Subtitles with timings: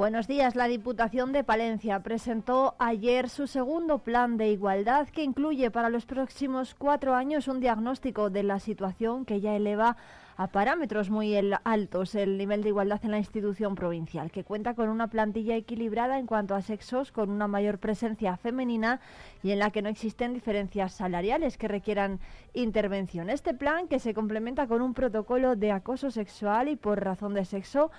[0.00, 0.56] Buenos días.
[0.56, 6.06] La Diputación de Palencia presentó ayer su segundo plan de igualdad que incluye para los
[6.06, 9.98] próximos cuatro años un diagnóstico de la situación que ya eleva
[10.38, 14.88] a parámetros muy altos el nivel de igualdad en la institución provincial, que cuenta con
[14.88, 19.00] una plantilla equilibrada en cuanto a sexos, con una mayor presencia femenina
[19.42, 22.20] y en la que no existen diferencias salariales que requieran
[22.54, 23.28] intervención.
[23.28, 27.44] Este plan, que se complementa con un protocolo de acoso sexual y por razón de
[27.44, 27.90] sexo,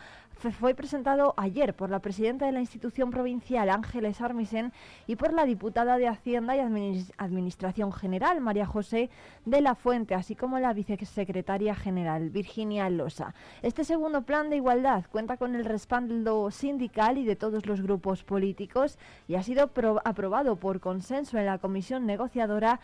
[0.49, 4.73] fue presentado ayer por la presidenta de la institución provincial, Ángeles Armisen,
[5.05, 9.11] y por la diputada de Hacienda y Adminis- Administración General, María José
[9.45, 13.35] de la Fuente, así como la vicesecretaria general, Virginia Losa.
[13.61, 18.23] Este segundo plan de igualdad cuenta con el respaldo sindical y de todos los grupos
[18.23, 18.97] políticos
[19.27, 22.79] y ha sido pro- aprobado por consenso en la comisión negociadora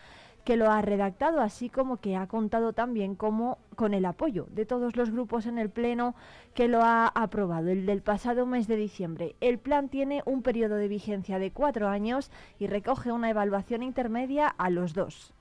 [0.48, 4.64] que lo ha redactado, así como que ha contado también como con el apoyo de
[4.64, 6.14] todos los grupos en el Pleno
[6.54, 9.36] que lo ha aprobado, el del pasado mes de diciembre.
[9.42, 14.48] El plan tiene un periodo de vigencia de cuatro años y recoge una evaluación intermedia
[14.48, 15.34] a los dos.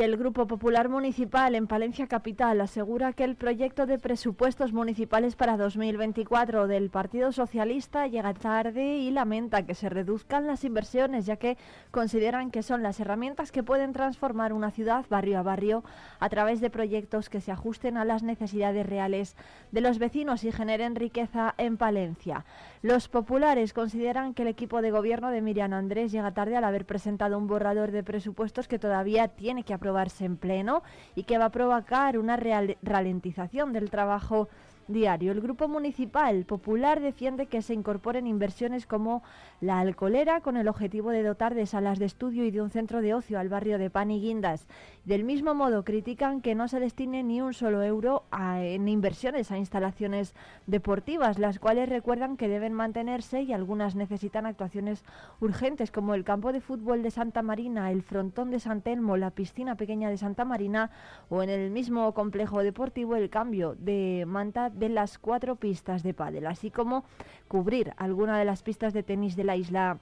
[0.00, 5.36] Y el Grupo Popular Municipal en Palencia Capital asegura que el proyecto de presupuestos municipales
[5.36, 11.36] para 2024 del Partido Socialista llega tarde y lamenta que se reduzcan las inversiones, ya
[11.36, 11.58] que
[11.90, 15.84] consideran que son las herramientas que pueden transformar una ciudad barrio a barrio
[16.18, 19.36] a través de proyectos que se ajusten a las necesidades reales
[19.70, 22.46] de los vecinos y generen riqueza en Palencia.
[22.80, 26.86] Los populares consideran que el equipo de gobierno de Miriam Andrés llega tarde al haber
[26.86, 29.74] presentado un borrador de presupuestos que todavía tiene que
[30.20, 30.82] en pleno
[31.14, 32.36] y que va a provocar una
[32.82, 34.48] ralentización del trabajo
[34.90, 35.32] diario.
[35.32, 39.22] El Grupo Municipal Popular defiende que se incorporen inversiones como
[39.60, 43.00] la alcolera con el objetivo de dotar de salas de estudio y de un centro
[43.00, 44.66] de ocio al barrio de Pan y Guindas.
[45.04, 49.58] Del mismo modo, critican que no se destine ni un solo euro en inversiones a
[49.58, 50.34] instalaciones
[50.66, 55.04] deportivas, las cuales recuerdan que deben mantenerse y algunas necesitan actuaciones
[55.40, 59.30] urgentes como el campo de fútbol de Santa Marina, el frontón de San Telmo, la
[59.30, 60.90] piscina pequeña de Santa Marina
[61.28, 66.14] o en el mismo complejo deportivo el cambio de manta de las cuatro pistas de
[66.14, 67.04] pádel, así como
[67.46, 69.98] cubrir alguna de las pistas de tenis de la isla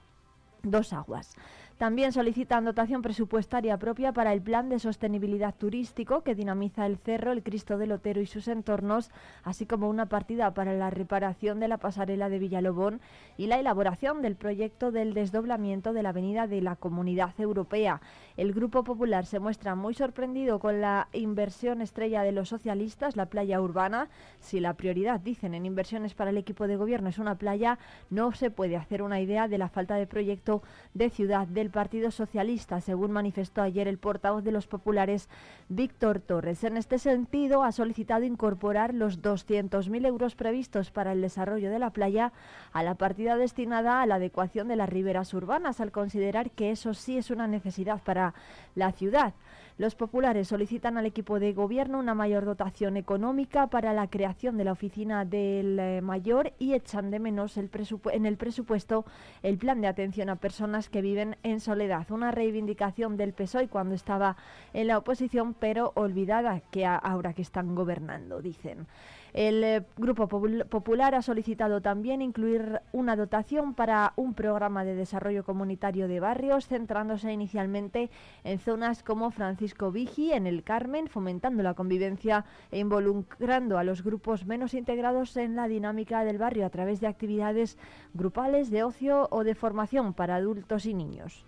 [0.63, 1.37] Dos Aguas.
[1.79, 7.31] También solicitan dotación presupuestaria propia para el plan de sostenibilidad turístico que dinamiza el Cerro,
[7.31, 9.13] el Cristo del Otero y sus entornos,
[9.45, 13.01] así como una partida para la reparación de la pasarela de Villalobón
[13.37, 18.01] y la elaboración del proyecto del desdoblamiento de la avenida de la Comunidad Europea.
[18.37, 23.27] El Grupo Popular se muestra muy sorprendido con la inversión estrella de los socialistas, la
[23.27, 24.09] playa urbana.
[24.41, 27.79] Si la prioridad, dicen, en inversiones para el equipo de gobierno es una playa,
[28.11, 30.65] no se puede hacer una idea de la falta de proyecto
[30.95, 35.29] de ciudad del Partido Socialista, según manifestó ayer el portavoz de los populares,
[35.69, 36.65] Víctor Torres.
[36.65, 41.91] En este sentido, ha solicitado incorporar los 200.000 euros previstos para el desarrollo de la
[41.91, 42.33] playa
[42.73, 46.95] a la partida destinada a la adecuación de las riberas urbanas, al considerar que eso
[46.95, 48.35] sí es una necesidad para
[48.75, 49.35] la ciudad.
[49.79, 54.65] Los populares solicitan al equipo de gobierno una mayor dotación económica para la creación de
[54.65, 57.71] la oficina del eh, mayor y echan de menos el
[58.11, 59.05] en el presupuesto
[59.45, 62.11] el plan de atención a personas que viven en soledad.
[62.11, 64.37] Una reivindicación del PSOE cuando estaba
[64.73, 68.89] en la oposición, pero olvidada que ahora que están gobernando, dicen.
[69.33, 75.45] El eh, Grupo Popular ha solicitado también incluir una dotación para un programa de desarrollo
[75.45, 78.11] comunitario de barrios, centrándose inicialmente
[78.45, 84.03] en zonas como Francisco Vigi, en el Carmen, fomentando la convivencia e involucrando a los
[84.03, 87.79] grupos menos integrados en la dinámica del barrio a través de actividades
[88.15, 91.48] grupales, de ocio o de formación para adultos y niños.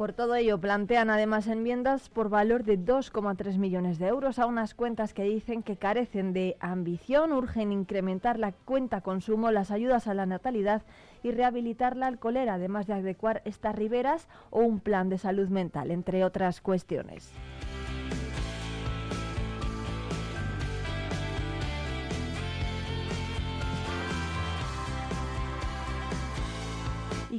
[0.00, 4.72] Por todo ello, plantean además enmiendas por valor de 2,3 millones de euros a unas
[4.72, 10.14] cuentas que dicen que carecen de ambición, urgen incrementar la cuenta consumo, las ayudas a
[10.14, 10.84] la natalidad
[11.22, 15.90] y rehabilitar la alcoholera, además de adecuar estas riberas o un plan de salud mental,
[15.90, 17.30] entre otras cuestiones.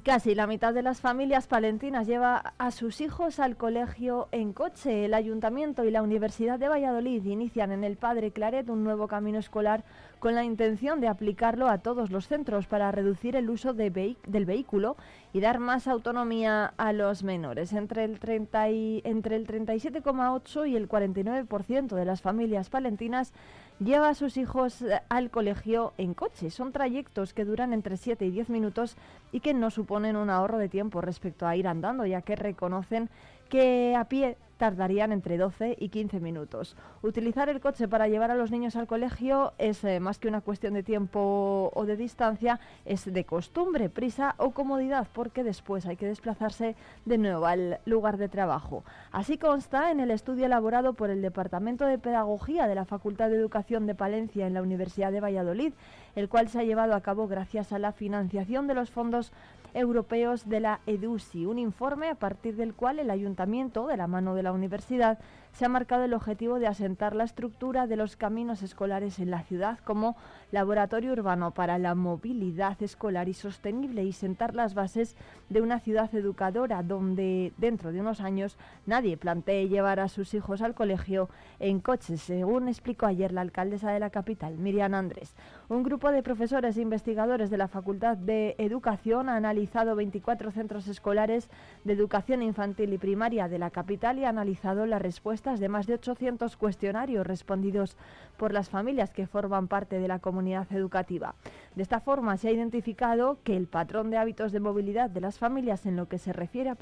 [0.03, 5.05] Casi la mitad de las familias palentinas lleva a sus hijos al colegio en coche.
[5.05, 9.37] El Ayuntamiento y la Universidad de Valladolid inician en el Padre Claret un nuevo camino
[9.37, 9.83] escolar
[10.19, 14.97] con la intención de aplicarlo a todos los centros para reducir el uso del vehículo
[15.33, 17.73] y dar más autonomía a los menores.
[17.73, 23.33] Entre el, 30 entre el 37,8 y el 49% de las familias palentinas
[23.83, 26.49] lleva a sus hijos eh, al colegio en coche.
[26.49, 28.95] Son trayectos que duran entre 7 y 10 minutos
[29.31, 33.09] y que no suponen un ahorro de tiempo respecto a ir andando, ya que reconocen
[33.51, 36.77] que a pie tardarían entre 12 y 15 minutos.
[37.01, 40.41] Utilizar el coche para llevar a los niños al colegio es eh, más que una
[40.41, 45.97] cuestión de tiempo o de distancia, es de costumbre, prisa o comodidad, porque después hay
[45.97, 46.75] que desplazarse
[47.05, 48.83] de nuevo al lugar de trabajo.
[49.11, 53.37] Así consta en el estudio elaborado por el Departamento de Pedagogía de la Facultad de
[53.37, 55.73] Educación de Palencia en la Universidad de Valladolid,
[56.15, 59.31] el cual se ha llevado a cabo gracias a la financiación de los fondos
[59.73, 64.35] europeos de la EDUSI, un informe a partir del cual el ayuntamiento, de la mano
[64.35, 65.19] de la universidad,
[65.53, 69.43] se ha marcado el objetivo de asentar la estructura de los caminos escolares en la
[69.43, 70.15] ciudad como
[70.51, 75.15] laboratorio urbano para la movilidad escolar y sostenible y sentar las bases
[75.49, 80.61] de una ciudad educadora donde dentro de unos años nadie plantee llevar a sus hijos
[80.61, 85.35] al colegio en coches, según explicó ayer la alcaldesa de la capital, Miriam Andrés.
[85.69, 90.87] Un grupo de profesores e investigadores de la Facultad de Educación ha analizado 24 centros
[90.87, 91.49] escolares
[91.83, 95.01] de educación infantil y primaria de la capital y ha analizado las
[95.41, 97.97] de más de 800 cuestionarios respondidos
[98.37, 101.33] por las familias que forman parte de la comunidad educativa.
[101.75, 105.39] De esta forma se ha identificado que el patrón de hábitos de movilidad de las
[105.39, 106.77] familias en lo que se refiere a,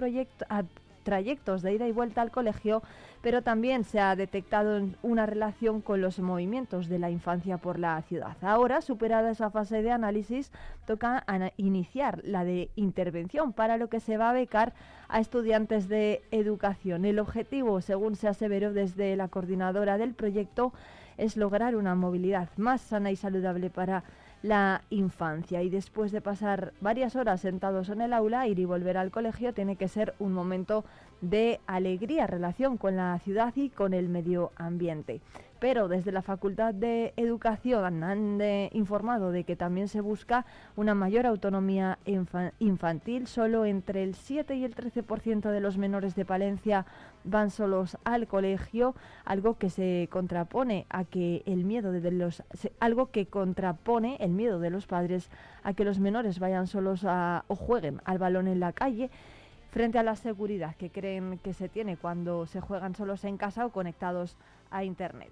[0.50, 0.64] a
[1.04, 2.82] trayectos de ida y vuelta al colegio,
[3.22, 8.02] pero también se ha detectado una relación con los movimientos de la infancia por la
[8.04, 8.38] ciudad.
[8.42, 10.52] Ahora, superada esa fase de análisis,
[10.86, 11.26] toca
[11.58, 14.74] iniciar la de intervención, para lo que se va a becar
[15.10, 17.06] a estudiantes de educación.
[17.06, 20.72] El objetivo, según se aseveró desde la coordinadora del proyecto,
[21.18, 24.04] es lograr una movilidad más sana y saludable para
[24.42, 28.98] la infancia y después de pasar varias horas sentados en el aula, ir y volver
[28.98, 30.86] al colegio tiene que ser un momento
[31.22, 35.22] de alegría, relación con la ciudad y con el medio ambiente.
[35.60, 40.46] Pero desde la Facultad de Educación han informado de que también se busca
[40.78, 42.00] una mayor autonomía
[42.60, 43.28] infantil.
[43.28, 46.86] Solo entre el 7 y el 13% de los menores de Palencia
[47.26, 52.44] van solos al colegio, algo que se contrapone a que el miedo de los
[52.80, 55.30] algo que contrapone el miedo de los padres
[55.64, 59.10] a que los menores vayan solos o jueguen al balón en la calle
[59.72, 63.66] frente a la seguridad que creen que se tiene cuando se juegan solos en casa
[63.66, 64.38] o conectados
[64.72, 65.32] a internet.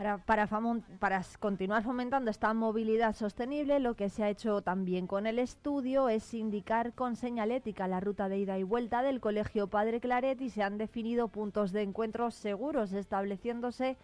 [0.00, 0.48] Para,
[0.98, 6.08] para, continuar fomentando esta movilidad sostenible, lo que se ha hecho también con el estudio
[6.08, 10.48] es indicar con señalética la ruta de ida y vuelta del Colegio Padre Claret y
[10.48, 13.98] se han definido puntos de encuentro seguros, estableciéndose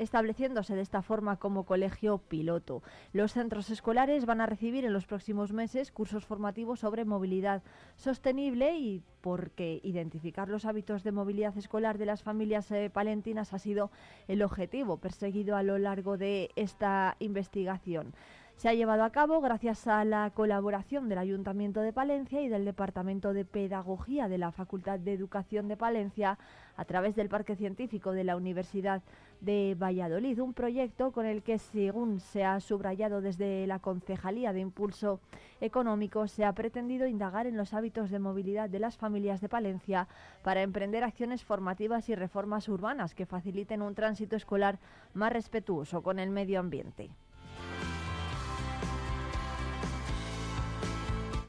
[0.00, 2.82] estableciéndose de esta forma como colegio piloto.
[3.12, 7.62] Los centros escolares van a recibir en los próximos meses cursos formativos sobre movilidad
[7.96, 13.58] sostenible y porque identificar los hábitos de movilidad escolar de las familias eh, palentinas ha
[13.58, 13.90] sido
[14.28, 18.14] el objetivo perseguido a lo largo de esta investigación.
[18.60, 22.66] Se ha llevado a cabo gracias a la colaboración del Ayuntamiento de Palencia y del
[22.66, 26.36] Departamento de Pedagogía de la Facultad de Educación de Palencia
[26.76, 29.00] a través del Parque Científico de la Universidad
[29.40, 34.60] de Valladolid, un proyecto con el que, según se ha subrayado desde la Concejalía de
[34.60, 35.20] Impulso
[35.62, 40.06] Económico, se ha pretendido indagar en los hábitos de movilidad de las familias de Palencia
[40.42, 44.78] para emprender acciones formativas y reformas urbanas que faciliten un tránsito escolar
[45.14, 47.08] más respetuoso con el medio ambiente.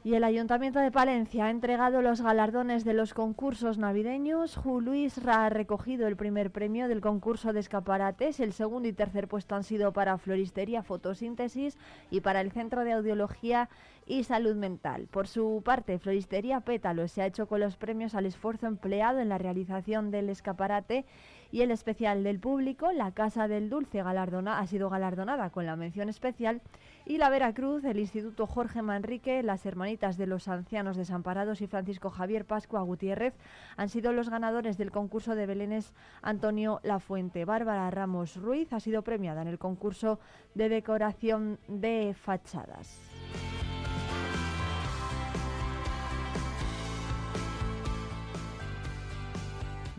[0.04, 4.58] Y el Ayuntamiento de Palencia ha entregado los galardones de los concursos navideños.
[4.64, 8.40] Luis ha recogido el primer premio del concurso de escaparates.
[8.40, 11.78] El segundo y tercer puesto han sido para Floristería Fotosíntesis
[12.10, 13.68] y para el Centro de Audiología
[14.04, 15.06] y Salud Mental.
[15.08, 19.28] Por su parte, Floristería Pétalo se ha hecho con los premios al esfuerzo empleado en
[19.28, 21.04] la realización del escaparate
[21.52, 22.90] y el especial del público.
[22.90, 26.60] La Casa del Dulce galardona, ha sido galardonada con la mención especial
[27.04, 32.10] y la Veracruz, el Instituto Jorge Manrique, las Hermanitas de los Ancianos Desamparados y Francisco
[32.10, 33.34] Javier Pascua Gutiérrez
[33.76, 35.92] han sido los ganadores del concurso de Belénes
[36.22, 37.44] Antonio Lafuente.
[37.44, 40.20] Bárbara Ramos Ruiz ha sido premiada en el concurso
[40.54, 43.00] de decoración de fachadas.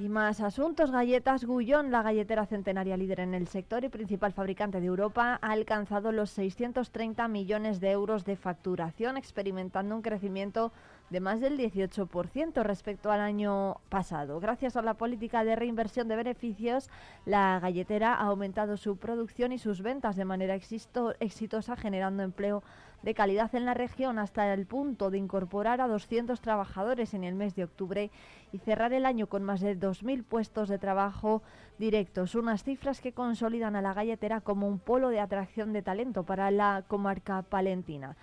[0.04, 0.92] Y más asuntos.
[0.92, 5.52] Galletas Gullón, la galletera centenaria líder en el sector y principal fabricante de Europa, ha
[5.54, 10.74] alcanzado los 630 millones de euros de facturación, experimentando un crecimiento
[11.10, 14.42] de más del 18% respecto al año pasado.
[14.42, 16.90] Gracias a la política de reinversión de beneficios,
[17.26, 22.62] la galletera ha aumentado su producción y sus ventas de manera exitosa, generando empleo
[23.04, 27.36] de calidad en la región hasta el punto de incorporar a 200 trabajadores en el
[27.36, 28.10] mes de octubre
[28.52, 31.44] y cerrar el año con más de 2.000 puestos de trabajo
[31.78, 36.24] directos, unas cifras que consolidan a la galletera como un polo de atracción de talento
[36.24, 38.16] para la comarca palentina.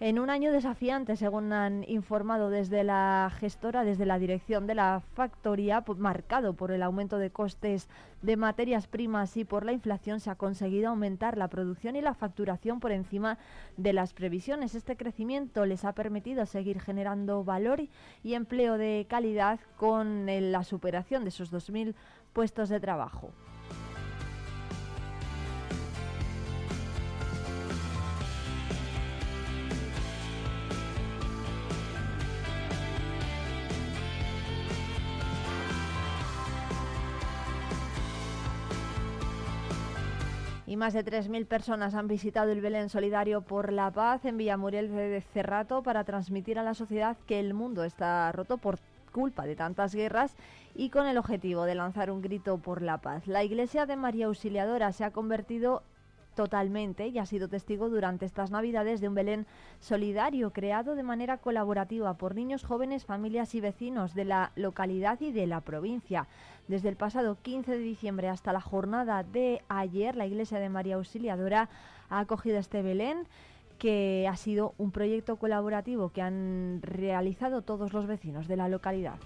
[0.00, 5.02] En un año desafiante, según han informado desde la gestora, desde la dirección de la
[5.14, 7.88] factoría, marcado por el aumento de costes
[8.22, 12.14] de materias primas y por la inflación, se ha conseguido aumentar la producción y la
[12.14, 13.38] facturación por encima
[13.76, 14.76] de las previsiones.
[14.76, 17.80] Este crecimiento les ha permitido seguir generando valor
[18.22, 21.96] y empleo de calidad con la superación de esos 2.000
[22.32, 23.32] puestos de trabajo.
[40.78, 45.20] Más de 3.000 personas han visitado el Belén Solidario por la Paz en Villamuriel de
[45.32, 48.78] Cerrato para transmitir a la sociedad que el mundo está roto por
[49.12, 50.36] culpa de tantas guerras
[50.76, 53.26] y con el objetivo de lanzar un grito por la paz.
[53.26, 55.82] La iglesia de María Auxiliadora se ha convertido
[56.36, 59.46] totalmente y ha sido testigo durante estas Navidades de un Belén
[59.80, 65.32] solidario creado de manera colaborativa por niños, jóvenes, familias y vecinos de la localidad y
[65.32, 66.28] de la provincia.
[66.68, 70.96] Desde el pasado 15 de diciembre hasta la jornada de ayer, la Iglesia de María
[70.96, 71.70] Auxiliadora
[72.10, 73.26] ha acogido este Belén
[73.78, 79.18] que ha sido un proyecto colaborativo que han realizado todos los vecinos de la localidad.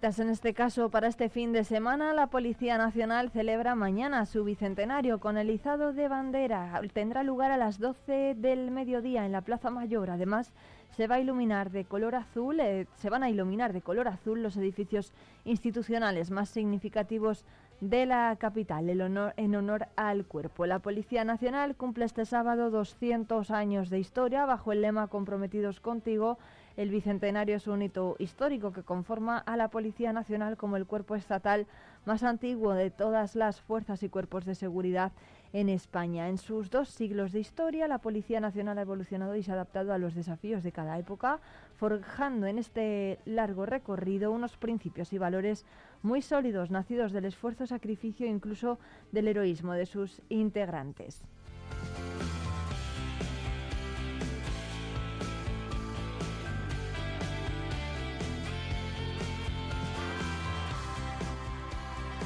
[0.00, 2.12] En este caso para este fin de semana.
[2.12, 6.80] La Policía Nacional celebra mañana su bicentenario con el izado de bandera.
[6.92, 10.10] Tendrá lugar a las 12 del mediodía en la Plaza Mayor.
[10.10, 10.52] Además,
[10.96, 14.40] se va a iluminar de color azul, eh, se van a iluminar de color azul
[14.40, 15.12] los edificios
[15.44, 17.44] institucionales más significativos
[17.80, 20.64] de la capital el honor, en honor al cuerpo.
[20.66, 26.38] La Policía Nacional cumple este sábado 200 años de historia bajo el lema Comprometidos contigo
[26.78, 31.16] el Bicentenario es un hito histórico que conforma a la Policía Nacional como el cuerpo
[31.16, 31.66] estatal
[32.06, 35.10] más antiguo de todas las fuerzas y cuerpos de seguridad
[35.52, 36.28] en España.
[36.28, 39.92] En sus dos siglos de historia, la Policía Nacional ha evolucionado y se ha adaptado
[39.92, 41.40] a los desafíos de cada época,
[41.74, 45.66] forjando en este largo recorrido unos principios y valores
[46.02, 48.78] muy sólidos, nacidos del esfuerzo, sacrificio e incluso
[49.10, 51.24] del heroísmo de sus integrantes.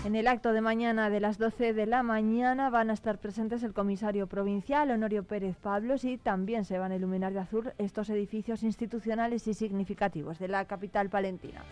[0.04, 3.62] En el acto de mañana de las 12 de la mañana van a estar presentes
[3.62, 8.10] el comisario provincial Honorio Pérez Pablos y también se van a iluminar de azul estos
[8.10, 11.62] edificios institucionales y significativos de la capital palentina.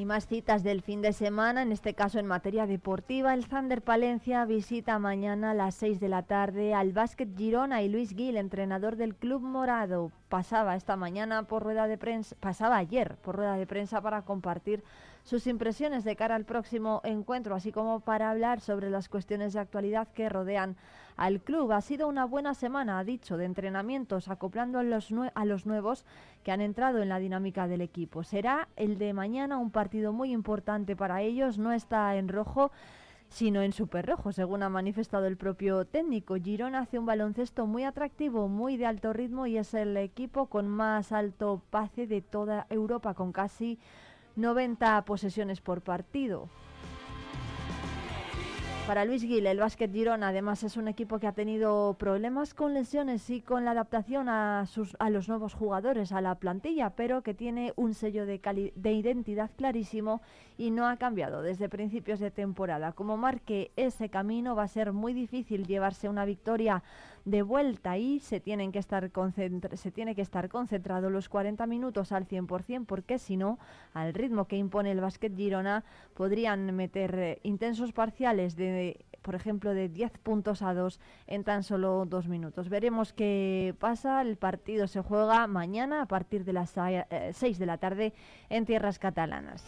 [0.00, 3.34] Y más citas del fin de semana, en este caso en materia deportiva.
[3.34, 7.90] El Thunder Palencia visita mañana a las 6 de la tarde al Básquet Girona y
[7.90, 10.10] Luis Gil, entrenador del Club Morado.
[10.30, 14.82] Pasaba esta mañana por rueda de prensa, pasaba ayer por rueda de prensa para compartir
[15.30, 19.60] sus impresiones de cara al próximo encuentro, así como para hablar sobre las cuestiones de
[19.60, 20.74] actualidad que rodean
[21.16, 21.70] al club.
[21.70, 26.04] Ha sido una buena semana, ha dicho, de entrenamientos, acoplando a los, a los nuevos
[26.42, 28.24] que han entrado en la dinámica del equipo.
[28.24, 32.72] Será el de mañana un partido muy importante para ellos, no está en rojo
[33.28, 36.34] sino en super rojo, según ha manifestado el propio técnico.
[36.34, 40.66] Girona hace un baloncesto muy atractivo, muy de alto ritmo y es el equipo con
[40.66, 43.78] más alto pase de toda Europa, con casi
[44.36, 46.48] 90 posesiones por partido.
[48.90, 52.74] Para Luis Gil, el Básquet Girona además es un equipo que ha tenido problemas con
[52.74, 57.22] lesiones y con la adaptación a, sus, a los nuevos jugadores, a la plantilla, pero
[57.22, 58.40] que tiene un sello de,
[58.74, 60.22] de identidad clarísimo
[60.58, 62.90] y no ha cambiado desde principios de temporada.
[62.90, 66.82] Como marque ese camino va a ser muy difícil llevarse una victoria
[67.30, 69.10] de vuelta y se, tienen que estar
[69.74, 73.58] se tiene que estar concentrado los 40 minutos al 100% porque si no,
[73.94, 75.84] al ritmo que impone el básquet Girona,
[76.14, 81.62] podrían meter eh, intensos parciales de por ejemplo, de 10 puntos a 2 en tan
[81.62, 82.68] solo dos minutos.
[82.68, 84.22] Veremos qué pasa.
[84.22, 88.12] El partido se juega mañana a partir de las 6 eh, de la tarde
[88.48, 89.64] en tierras catalanas.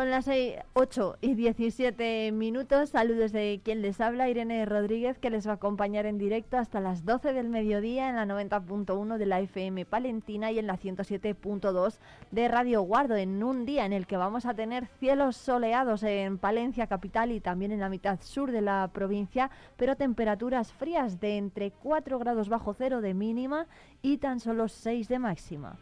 [0.00, 0.30] Son las
[0.72, 2.88] 8 y 17 minutos.
[2.88, 6.80] Saludos de quien les habla, Irene Rodríguez, que les va a acompañar en directo hasta
[6.80, 11.98] las 12 del mediodía en la 90.1 de la FM Palentina y en la 107.2
[12.30, 16.38] de Radio Guardo, en un día en el que vamos a tener cielos soleados en
[16.38, 21.36] Palencia capital y también en la mitad sur de la provincia, pero temperaturas frías de
[21.36, 23.66] entre 4 grados bajo cero de mínima
[24.00, 25.76] y tan solo 6 de máxima.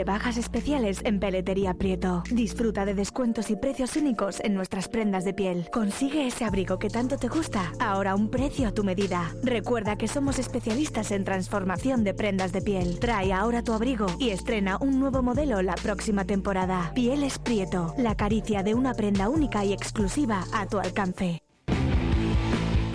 [0.00, 2.22] Rebajas especiales en Peletería Prieto.
[2.30, 5.68] Disfruta de descuentos y precios únicos en nuestras prendas de piel.
[5.70, 9.30] Consigue ese abrigo que tanto te gusta, ahora un precio a tu medida.
[9.42, 12.98] Recuerda que somos especialistas en transformación de prendas de piel.
[12.98, 16.92] Trae ahora tu abrigo y estrena un nuevo modelo la próxima temporada.
[16.94, 21.42] Pieles Prieto, la caricia de una prenda única y exclusiva a tu alcance.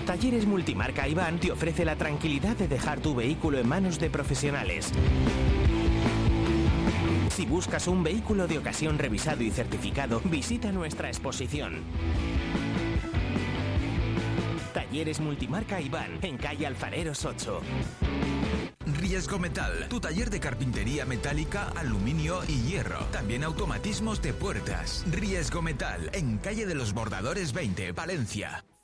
[0.06, 4.90] Talleres Multimarca Iván te ofrece la tranquilidad de dejar tu vehículo en manos de profesionales.
[7.36, 11.82] Si buscas un vehículo de ocasión revisado y certificado, visita nuestra exposición.
[14.72, 17.60] Talleres Multimarca Iván, en calle Alfareros 8.
[18.86, 23.00] Riesgo Metal, tu taller de carpintería metálica, aluminio y hierro.
[23.12, 25.04] También automatismos de puertas.
[25.10, 28.64] Riesgo Metal, en calle de los Bordadores 20, Valencia.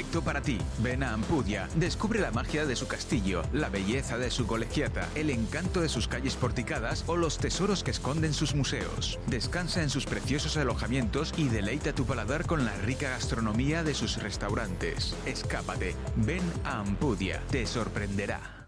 [0.00, 0.56] perfecto para ti.
[0.78, 5.28] Ven a Ampudia, descubre la magia de su castillo, la belleza de su colegiata, el
[5.28, 9.18] encanto de sus calles porticadas o los tesoros que esconden sus museos.
[9.26, 14.16] Descansa en sus preciosos alojamientos y deleita tu paladar con la rica gastronomía de sus
[14.22, 15.14] restaurantes.
[15.26, 18.66] Escápate, ven a Ampudia, te sorprenderá.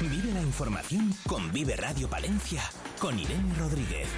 [0.00, 2.62] Vive la información con Vive Radio Palencia,
[3.00, 4.08] con Irene Rodríguez.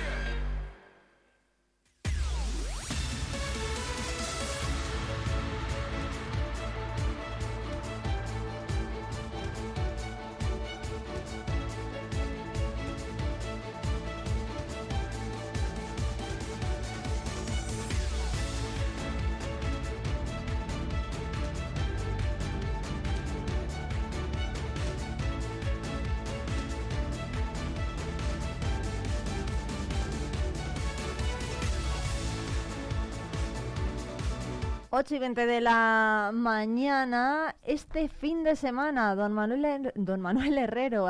[34.93, 41.07] Ocho y 20 de la mañana, este fin de semana, don Manuel, don Manuel Herrero,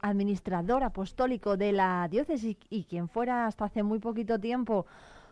[0.00, 4.84] administrador apostólico de la diócesis y quien fuera hasta hace muy poquito tiempo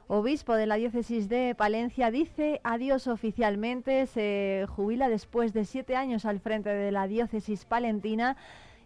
[0.06, 6.26] obispo de la diócesis de Palencia, dice adiós oficialmente, se jubila después de siete años
[6.26, 8.36] al frente de la diócesis palentina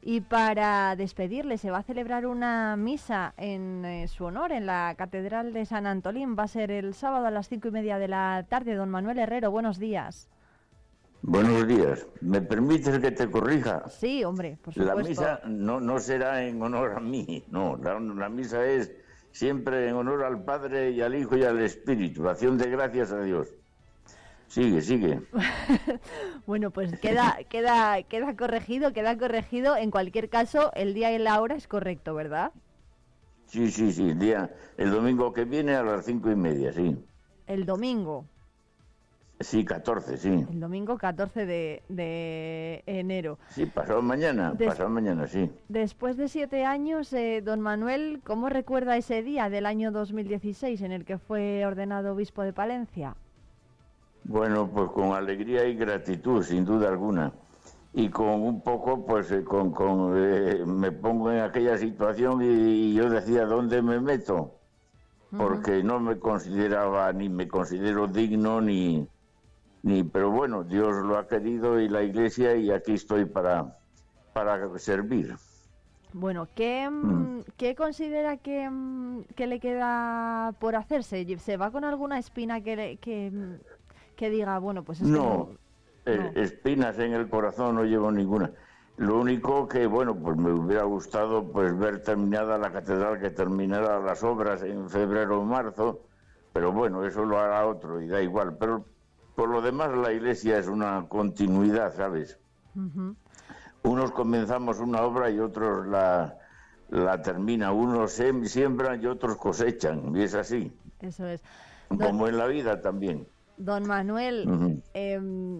[0.06, 4.94] y para despedirle se va a celebrar una misa en eh, su honor en la
[4.98, 6.36] Catedral de San Antolín.
[6.38, 8.74] Va a ser el sábado a las cinco y media de la tarde.
[8.74, 10.28] Don Manuel Herrero, buenos días.
[11.22, 12.06] Buenos días.
[12.20, 13.88] ¿Me permites que te corrija?
[13.88, 17.78] Sí, hombre, por La misa no, no será en honor a mí, no.
[17.78, 18.92] La, la misa es
[19.30, 22.28] siempre en honor al Padre y al Hijo y al Espíritu.
[22.28, 23.54] Acción de gracias a Dios.
[24.48, 25.20] Sigue, sigue.
[26.46, 29.76] Bueno, pues queda, queda, queda corregido, queda corregido.
[29.76, 32.52] En cualquier caso, el día y la hora es correcto, ¿verdad?
[33.46, 34.10] Sí, sí, sí.
[34.10, 36.94] El, día, el domingo que viene a las cinco y media, sí.
[37.46, 38.28] El domingo,
[39.40, 40.46] Sí, 14, sí.
[40.48, 43.38] el domingo 14 de, de enero.
[43.46, 45.50] Sí, pasado mañana, Des- pasado mañana, sí.
[45.68, 50.92] Después de siete años, eh, don Manuel, ¿cómo recuerda ese día del año 2016 en
[50.92, 53.16] el que fue ordenado obispo de Palencia?
[54.24, 57.32] Bueno, pues con alegría y gratitud, sin duda alguna.
[57.92, 62.46] Y con un poco, pues eh, con, con, eh, me pongo en aquella situación y,
[62.46, 64.60] y yo decía, ¿dónde me meto?
[65.30, 69.06] Porque no me consideraba, ni me considero digno, ni,
[69.82, 73.78] ni, pero bueno, Dios lo ha querido y la iglesia y aquí estoy para,
[74.32, 75.34] para servir.
[76.12, 81.26] Bueno, ¿qué, mm, ¿qué considera que, mm, que le queda por hacerse?
[81.38, 83.54] ¿Se va con alguna espina que, le- que, mm,
[84.14, 85.50] que diga, bueno, pues es que No,
[86.06, 86.40] eh, no.
[86.40, 88.50] espinas en el corazón no llevo ninguna.
[88.96, 93.98] Lo único que, bueno, pues me hubiera gustado pues ver terminada la catedral, que terminara
[93.98, 96.02] las obras en febrero o marzo,
[96.52, 98.56] pero bueno, eso lo hará otro y da igual.
[98.56, 98.84] Pero
[99.34, 102.38] por lo demás la iglesia es una continuidad, ¿sabes?
[103.82, 106.38] Unos comenzamos una obra y otros la,
[106.88, 107.74] la terminan.
[107.74, 111.42] Unos siembran y otros cosechan, y es así, Eso es.
[111.88, 113.26] Como en la vida también.
[113.56, 114.82] Don Manuel,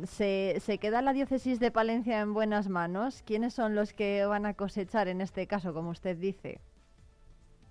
[0.07, 3.22] ¿se, ¿se queda la diócesis de Palencia en buenas manos?
[3.24, 6.61] ¿Quiénes son los que van a cosechar en este caso, como usted dice?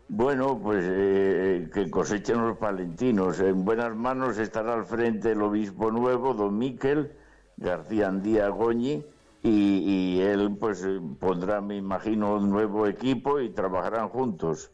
[0.10, 3.40] Bueno, pues eh, que cosechen los palentinos.
[3.40, 7.14] En buenas manos estará al frente el obispo nuevo, don Miquel
[7.58, 9.04] García Andía Goñi,
[9.42, 14.72] y, y él pues eh, pondrá, me imagino, un nuevo equipo y trabajarán juntos.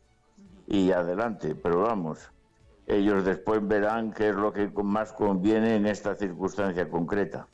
[0.68, 2.32] Y adelante, pero vamos,
[2.90, 7.48] ellos después verán qué es lo que más conviene en esta circunstancia concreta.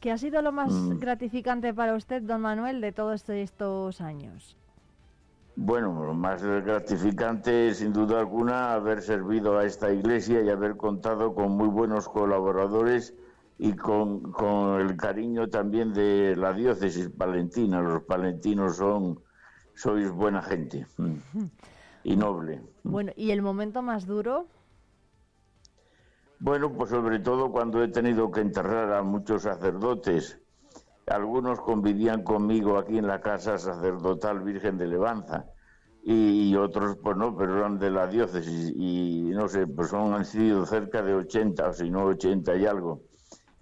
[0.00, 0.98] ¿Qué ha sido lo más Mm.
[0.98, 4.56] gratificante para usted, don Manuel, de todos estos años?
[5.56, 11.34] Bueno, lo más gratificante sin duda alguna haber servido a esta iglesia y haber contado
[11.34, 13.14] con muy buenos colaboradores
[13.58, 17.80] y con, con el cariño también de la diócesis palentina.
[17.82, 19.20] Los palentinos son,
[19.74, 21.16] sois buena gente mm,
[22.04, 22.62] y noble.
[22.84, 24.46] Bueno, ¿y el momento más duro?
[26.40, 30.38] Bueno, pues sobre todo cuando he tenido que enterrar a muchos sacerdotes.
[31.06, 35.46] Algunos convivían conmigo aquí en la casa sacerdotal Virgen de Levanza
[36.02, 40.24] y, otros pues no, pero eran de la diócesis y no sé, pues son, han
[40.24, 43.02] sido cerca de 80 o si no 80 y algo.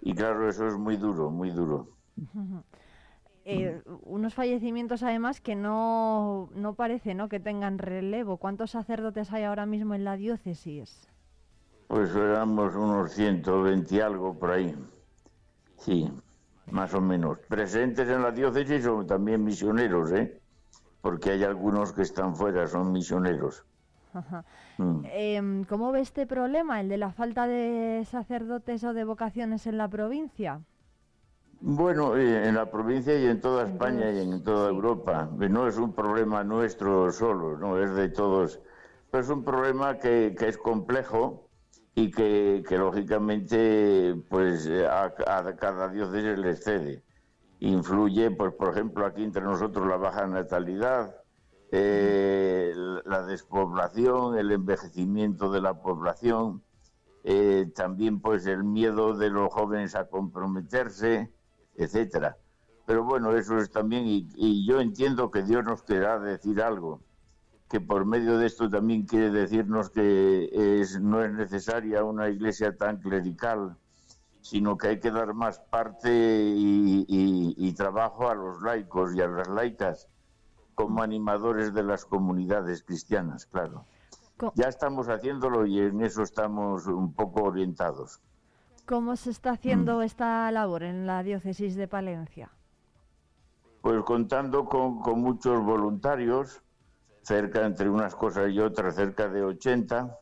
[0.00, 1.88] Y claro, eso es muy duro, muy duro.
[3.48, 7.28] Eh, unos fallecimientos además que no, no parece ¿no?
[7.28, 8.38] que tengan relevo.
[8.38, 11.08] ¿Cuántos sacerdotes hay ahora mismo en la diócesis?
[11.86, 14.74] Pues éramos unos 120 y algo por ahí.
[15.78, 16.10] Sí,
[16.70, 17.38] más o menos.
[17.48, 20.40] Presentes en la diócesis son también misioneros, ¿eh?
[21.00, 23.64] Porque hay algunos que están fuera, son misioneros.
[24.12, 24.44] Ajá.
[24.78, 25.00] Mm.
[25.04, 29.78] Em, ¿Cómo ve este problema, el de la falta de sacerdotes o de vocaciones en
[29.78, 30.60] la provincia?
[31.60, 34.74] Bueno, eh, en la provincia y en toda España y en toda sí.
[34.74, 35.30] Europa.
[35.36, 38.60] No es un problema nuestro solo, no es de todos.
[39.10, 41.45] Pero es un problema que, que es complejo
[41.98, 47.02] y que, que, lógicamente pues eh, a, a cada diócesis le excede.
[47.58, 51.16] Influye, pues por ejemplo, aquí entre nosotros la baja natalidad,
[51.72, 52.74] eh,
[53.06, 56.62] la despoblación, el envejecimiento de la población,
[57.24, 61.32] eh, también pues el miedo de los jóvenes a comprometerse,
[61.76, 62.36] etcétera.
[62.84, 67.00] Pero bueno, eso es también, y, y yo entiendo que Dios nos querrá decir algo,
[67.68, 70.48] que por medio de esto también quiere decirnos que
[70.80, 73.76] es, no es necesaria una iglesia tan clerical,
[74.40, 79.20] sino que hay que dar más parte y, y- y trabajo a los laicos y
[79.20, 80.08] a las laicas
[80.76, 83.84] como animadores de las comunidades cristianas, claro.
[84.54, 88.20] Ya estamos haciéndolo y en eso estamos un poco orientados.
[88.84, 92.50] ¿Cómo se está haciendo esta labor en la diócesis de Palencia?
[93.80, 96.62] Pues contando con, con muchos voluntarios,
[97.26, 100.16] cerca entre unas cosas y otras, cerca de 80,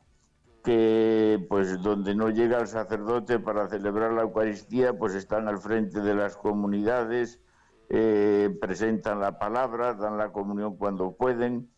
[0.65, 6.01] que pues donde no llega el sacerdote para celebrar la Eucaristía, pues están al frente
[6.01, 7.43] de las comunidades,
[7.91, 11.71] eh, presentan la palabra, dan la comunión cuando pueden,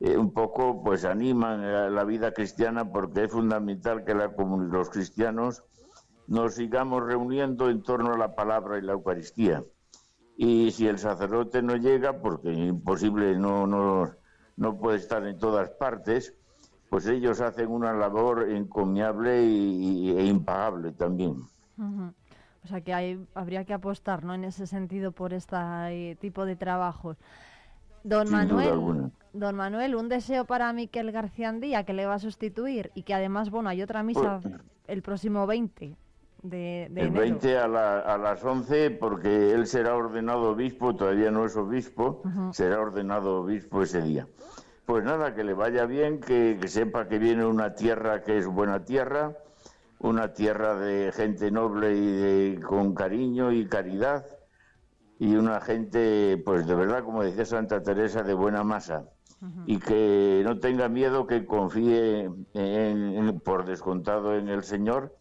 [0.00, 5.64] eh, un poco pues animan la vida cristiana porque es fundamental que la los cristianos
[6.26, 9.62] nos sigamos reuniendo en torno a la palabra y la Eucaristía.
[10.36, 13.66] Y si el sacerdote no llega, porque imposible, no,
[14.56, 16.34] no puede estar en todas partes,
[16.88, 21.42] pues ellos hacen una labor encomiable y- y- e impagable también.
[21.78, 24.34] O sea que hay, habría que apostar, ¿no?
[24.34, 27.16] En ese sentido por este tipo de trabajos.
[28.02, 32.18] Don Sin Manuel, don Manuel, un deseo para Miquel García Andía que le va a
[32.18, 34.54] sustituir y que además, bueno, hay otra misa Pues-
[34.86, 35.96] el próximo 20
[36.48, 37.20] de, de El enero.
[37.20, 42.22] 20 a, la- a las 11, porque él será ordenado obispo, todavía no es obispo,
[42.52, 44.26] será ordenado obispo ese día.
[44.84, 48.46] Pues nada, que le vaya bien, que, que sepa que viene una tierra que es
[48.46, 49.36] buena tierra,
[49.98, 54.24] una tierra de gente noble y de- con cariño y caridad,
[55.18, 59.04] y una gente, pues de verdad, como decía Santa Teresa, de buena masa.
[59.66, 65.14] Y que no tenga miedo, que confíe en- en- por descontado en el Señor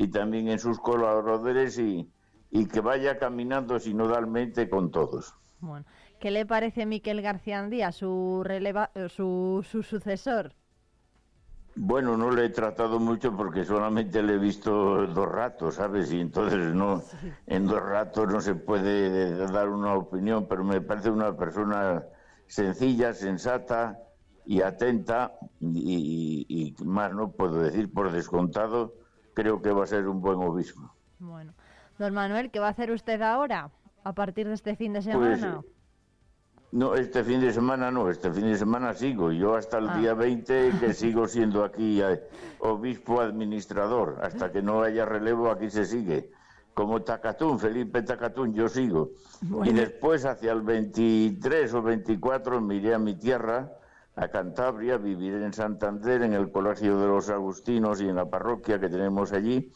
[0.00, 2.08] y también en sus colaboradores y,
[2.50, 5.34] y que vaya caminando sinodalmente con todos.
[5.58, 5.84] Bueno,
[6.20, 10.54] ¿qué le parece Miquel García Andía, su, releva, eh, su, su sucesor?
[11.74, 16.12] Bueno, no le he tratado mucho porque solamente le he visto dos ratos, ¿sabes?
[16.12, 17.02] Y entonces no,
[17.46, 22.04] en dos ratos no se puede dar una opinión, pero me parece una persona
[22.46, 23.98] sencilla, sensata
[24.44, 28.94] y atenta y, y- y más no puedo decir por descontado,
[29.38, 30.92] creo que va a ser un buen obispo.
[31.20, 31.52] Bueno,
[31.96, 33.70] don Manuel, ¿qué va a hacer usted ahora,
[34.02, 35.62] a partir de este fin de Pues, semana?
[36.72, 39.30] No, este fin de semana no, este fin de semana sigo.
[39.30, 39.96] Yo hasta el Ah.
[39.96, 42.20] día 20 que sigo siendo aquí eh,
[42.58, 44.18] obispo administrador.
[44.22, 46.30] Hasta que no haya relevo aquí se sigue.
[46.74, 49.10] Como Tacatún, Felipe Tacatún, yo sigo.
[49.64, 53.72] Y después hacia el 23 o 24 me iré a mi tierra,
[54.18, 58.80] a Cantabria, viviré en Santander, en el Colegio de los Agustinos y en la parroquia
[58.80, 59.70] que tenemos allí.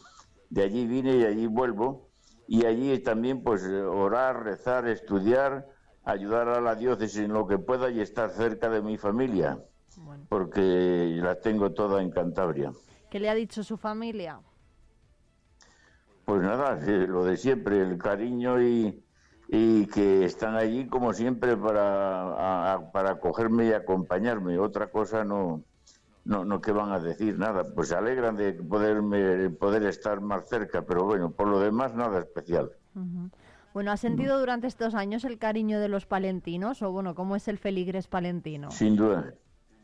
[0.51, 2.09] De allí vine y allí vuelvo.
[2.49, 5.69] Y allí también pues eh, orar, rezar, estudiar,
[6.03, 9.59] ayudar a la diócesis en lo que pueda y estar cerca de mi familia,
[9.99, 12.73] Bueno, porque la tengo toda en Cantabria.
[13.11, 14.41] ¿qué le ha dicho su familia?
[16.25, 19.02] Pues nada, sí, lo de siempre, el cariño y,
[19.55, 24.59] y que están allí como siempre para, a- para acogerme y acompañarme.
[24.59, 25.63] Otra cosa no,
[26.25, 27.63] no, no que van a decir nada.
[27.75, 32.21] Pues se alegran de poderme, poder estar más cerca, pero bueno, por lo demás nada
[32.21, 32.71] especial.
[33.75, 36.81] Bueno, ¿ha sentido durante estos años el cariño de los palentinos?
[36.81, 38.71] O bueno, ¿cómo es el feligres palentino?
[38.71, 39.35] Sin duda,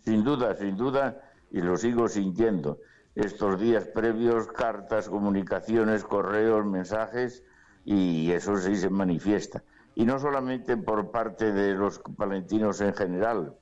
[0.00, 2.78] sin duda, sin duda, y lo sigo sintiendo.
[3.14, 7.44] Estos días previos, cartas, comunicaciones, correos, mensajes,
[7.90, 9.64] y eso sí se manifiesta.
[9.94, 13.56] Y no solamente por parte de los palentinos en general,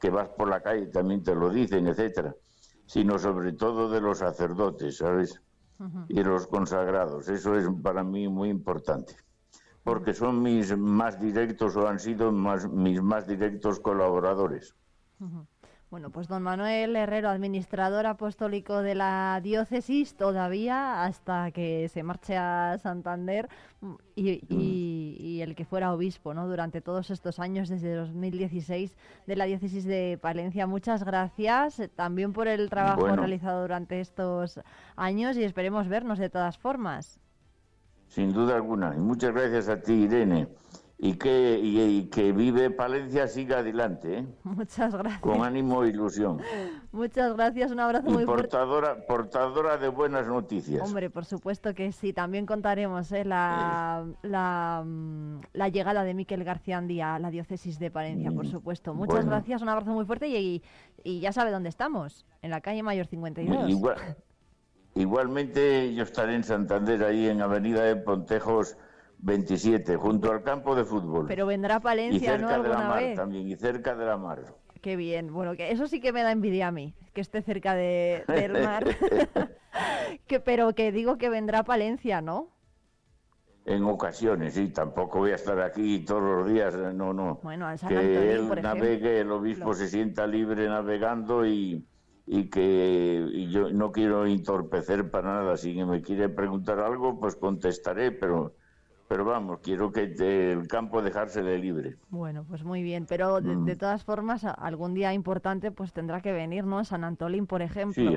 [0.00, 2.34] que vas por la calle y también te lo dicen, etcétera,
[2.86, 5.42] sino sobre todo de los sacerdotes, ¿sabes?
[6.08, 7.28] Y los consagrados.
[7.28, 9.14] Eso es para mí muy importante.
[9.84, 14.74] Porque son mis más directos o han sido más, mis más directos colaboradores.
[15.88, 22.36] Bueno, pues don Manuel Herrero, administrador apostólico de la diócesis, todavía hasta que se marche
[22.36, 23.48] a Santander
[23.80, 26.48] mm, y, y- y el que fuera obispo, ¿no?
[26.48, 28.96] Durante todos estos años, desde 2016,
[29.28, 30.66] de la diócesis de Palencia.
[30.66, 33.16] Muchas gracias eh, también por el trabajo Bueno.
[33.18, 34.60] realizado durante estos
[34.96, 37.20] años y esperemos vernos de todas formas.
[38.08, 38.92] Sin duda alguna.
[38.96, 40.48] Y muchas gracias a ti, Irene.
[40.98, 44.26] Y que, y, y que vive Palencia siga adelante, ¿eh?
[44.44, 45.20] Muchas gracias.
[45.20, 46.40] con ánimo e ilusión.
[46.90, 48.44] Muchas gracias, un abrazo Y muy fuerte.
[48.44, 50.80] portadora, portadora de buenas noticias.
[50.88, 52.14] Hombre, por supuesto que sí.
[52.14, 53.26] También contaremos ¿eh?
[53.26, 58.46] la, la, mm, la llegada de Miquel García Andía a la diócesis de Palencia, por
[58.46, 58.94] supuesto.
[58.94, 59.30] Muchas Bueno.
[59.32, 60.62] gracias, un abrazo muy fuerte y,
[61.04, 63.68] y ya sabe dónde estamos, en la calle Mayor 52.
[63.68, 64.16] Igual-
[64.94, 68.78] igualmente yo estaré en Santander, ahí en Avenida de Pontejos
[69.18, 71.26] 27, junto al campo de fútbol.
[71.26, 72.48] Pero vendrá y Palencia, ¿no?
[72.48, 73.16] cerca de la mar vez.
[73.16, 74.42] también, y cerca de la mar.
[74.80, 75.32] Qué bien.
[75.32, 78.52] Bueno, que eso sí que me da envidia a mí, que esté cerca de, del
[78.52, 78.84] mar.
[80.26, 82.50] que, pero que digo que vendrá Palencia, ¿no?
[83.64, 87.40] En ocasiones, sí, tampoco voy a estar aquí todos los días, eh, no, no.
[87.42, 91.84] Bueno, a San que Antonio, él por navegue, el obispo se sienta libre navegando y,
[92.26, 95.56] y que y yo no quiero entorpecer para nada.
[95.56, 98.54] Si me quiere preguntar algo, pues contestaré, pero,
[99.08, 101.96] pero vamos, quiero que te- el campo dejársele libre.
[102.08, 103.64] Bueno, pues muy bien, pero de, Mm.
[103.64, 106.84] de todas formas, algún día importante pues tendrá que venir, ¿no?
[106.84, 108.10] San Antolín, por ejemplo.
[108.10, 108.16] Sí,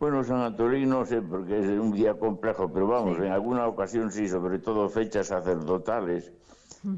[0.00, 4.10] bueno, San Antolín no sé, porque es un día complejo, pero vamos, en alguna ocasión
[4.10, 6.32] sí, sobre todo fechas sacerdotales,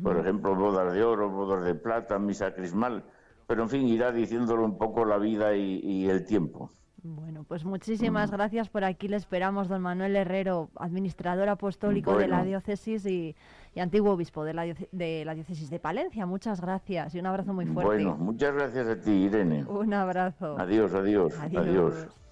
[0.02, 3.04] por ejemplo, bodas de oro, bodas de plata, misa crismal,
[3.46, 6.70] pero en fin, irá diciéndolo un poco la vida y, y el tiempo.
[7.14, 7.68] Bueno, pues Mm.
[7.68, 9.06] muchísimas gracias por aquí.
[9.08, 13.36] Le esperamos, don Manuel Herrero, administrador apostólico de la diócesis y,
[13.74, 16.26] y antiguo obispo de la, dioce- de la diócesis de Palencia.
[16.26, 18.04] Muchas gracias y un abrazo muy fuerte.
[18.04, 19.64] Bueno, muchas gracias a ti, Irene.
[19.64, 20.56] Un abrazo.
[20.58, 22.25] Adiós, adiós, adiós.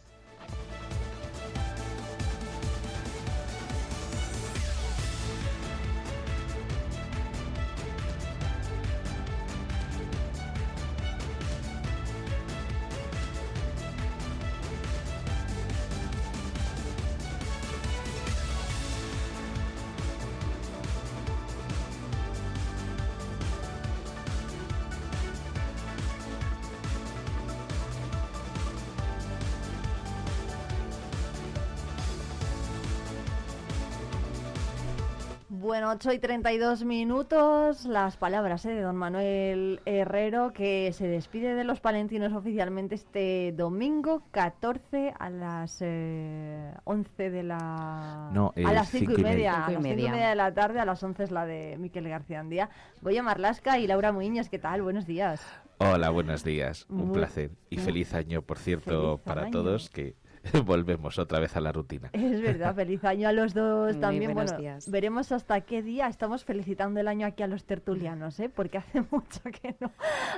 [35.85, 37.85] Bueno, 8 y 32 minutos.
[37.85, 38.71] Las palabras ¿eh?
[38.71, 45.29] de don Manuel Herrero, que se despide de los palentinos oficialmente este domingo 14 a
[45.29, 48.31] las eh, 11 de la.
[48.33, 49.67] No, a eh, las 5 cinco y y media.
[49.67, 50.29] A y las 5 y media.
[50.31, 52.71] de la tarde, a las 11 es la de Miquel García Andía.
[53.03, 54.81] Goya Marlasca y Laura Muñoz, ¿qué tal?
[54.81, 55.43] Buenos días.
[55.77, 56.87] Hola, buenos días.
[56.89, 57.51] Un Muy- placer.
[57.69, 59.51] Y muy- feliz año, por cierto, para año.
[59.51, 60.17] todos, que
[60.65, 62.11] volvemos otra vez a la rutina.
[62.13, 64.33] Es verdad, feliz año a los dos Muy también.
[64.35, 64.91] buenos Bueno, días.
[64.91, 68.49] veremos hasta qué día estamos felicitando el año aquí a los tertulianos, ¿eh?
[68.49, 69.91] Porque hace mucho que no,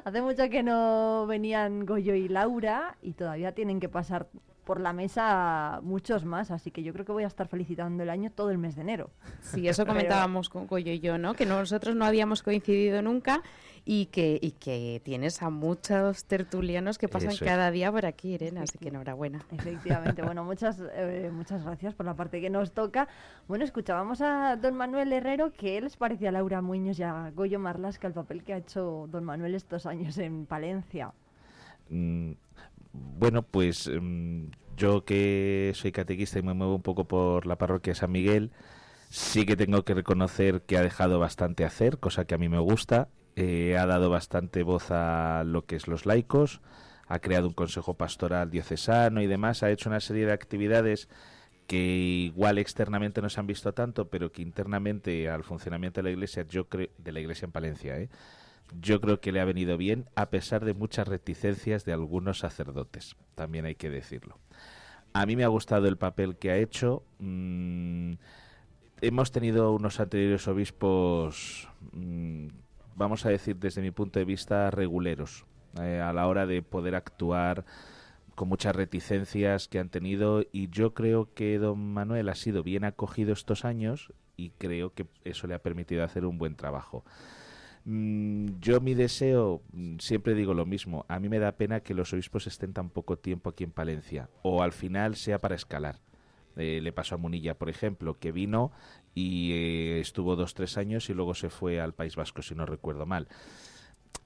[0.05, 4.29] hace mucho que no venían Goyo y Laura y todavía tienen que pasar
[4.66, 8.11] por la mesa muchos más, así que yo creo que voy a estar felicitando el
[8.11, 9.11] año todo el mes de enero.
[9.40, 11.35] Sí, eso comentábamos con Goyo y yo, ¿no?
[11.35, 13.42] Que nosotros no habíamos coincidido nunca
[13.85, 18.35] y que, y que tienes a muchos tertulianos que pasan Eso cada día por aquí,
[18.35, 19.46] Irene, así que enhorabuena.
[19.52, 23.07] Efectivamente, bueno, muchas, eh, muchas gracias por la parte que nos toca.
[23.46, 27.61] Bueno, escuchábamos a don Manuel Herrero, ¿qué les parecía a Laura Muñoz y a Goyo
[27.61, 31.12] Marlasca el papel que ha hecho don Manuel estos años en Palencia?
[31.88, 32.33] Mm,
[33.19, 37.93] bueno, pues mm, yo que soy catequista y me muevo un poco por la parroquia
[37.93, 38.53] de San Miguel,
[39.11, 42.59] sí que tengo que reconocer que ha dejado bastante hacer, cosa que a mí me
[42.59, 43.09] gusta.
[43.37, 46.63] Eh, ha dado bastante voz a lo que es los laicos,
[47.07, 51.09] ha creado un consejo pastoral diocesano y demás, ha hecho una serie de actividades
[51.67, 56.11] que igual externamente no se han visto tanto, pero que internamente al funcionamiento de la
[56.11, 58.09] iglesia, yo creo, de la iglesia en Palencia, ¿eh?
[58.81, 63.16] Yo creo que le ha venido bien a pesar de muchas reticencias de algunos sacerdotes,
[63.35, 64.38] también hay que decirlo.
[65.12, 67.02] A mí me ha gustado el papel que ha hecho.
[67.18, 68.14] mm,
[69.00, 72.48] hemos tenido unos anteriores obispos, mm,
[72.94, 75.44] vamos a decir desde mi punto de vista, reguleros
[75.81, 77.64] eh, a la hora de poder actuar
[78.35, 82.85] con muchas reticencias que han tenido y yo creo que don Manuel ha sido bien
[82.85, 87.05] acogido estos años y creo que eso le ha permitido hacer un buen trabajo.
[87.88, 91.94] Mm, Yo mi deseo, mm, siempre digo lo mismo, a mí me da pena que
[91.94, 96.00] los obispos estén tan poco tiempo aquí en Palencia o al final sea para escalar.
[96.56, 98.73] Eh, le pasó a Munilla, por ejemplo, que vino
[99.15, 102.67] y eh, estuvo dos, tres años y luego se fue al País Vasco, si no
[102.67, 103.29] recuerdo mal.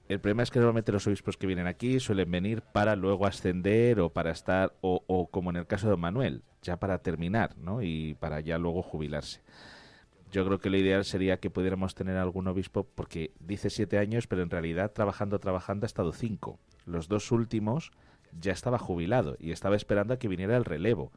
[0.09, 3.99] el problema es que normalmente los obispos que vienen aquí suelen venir para luego ascender
[4.01, 7.81] o para estar, o, o como en el caso de Manuel, ya para terminar, ¿no?
[7.81, 9.41] Y para ya luego jubilarse.
[10.31, 14.27] Yo creo que lo ideal sería que pudiéramos tener algún obispo, porque dice siete años,
[14.27, 16.57] pero en realidad trabajando, trabajando ha estado cinco.
[16.85, 17.91] Los dos últimos
[18.39, 21.11] ya estaba jubilado y estaba esperando a que viniera el relevo.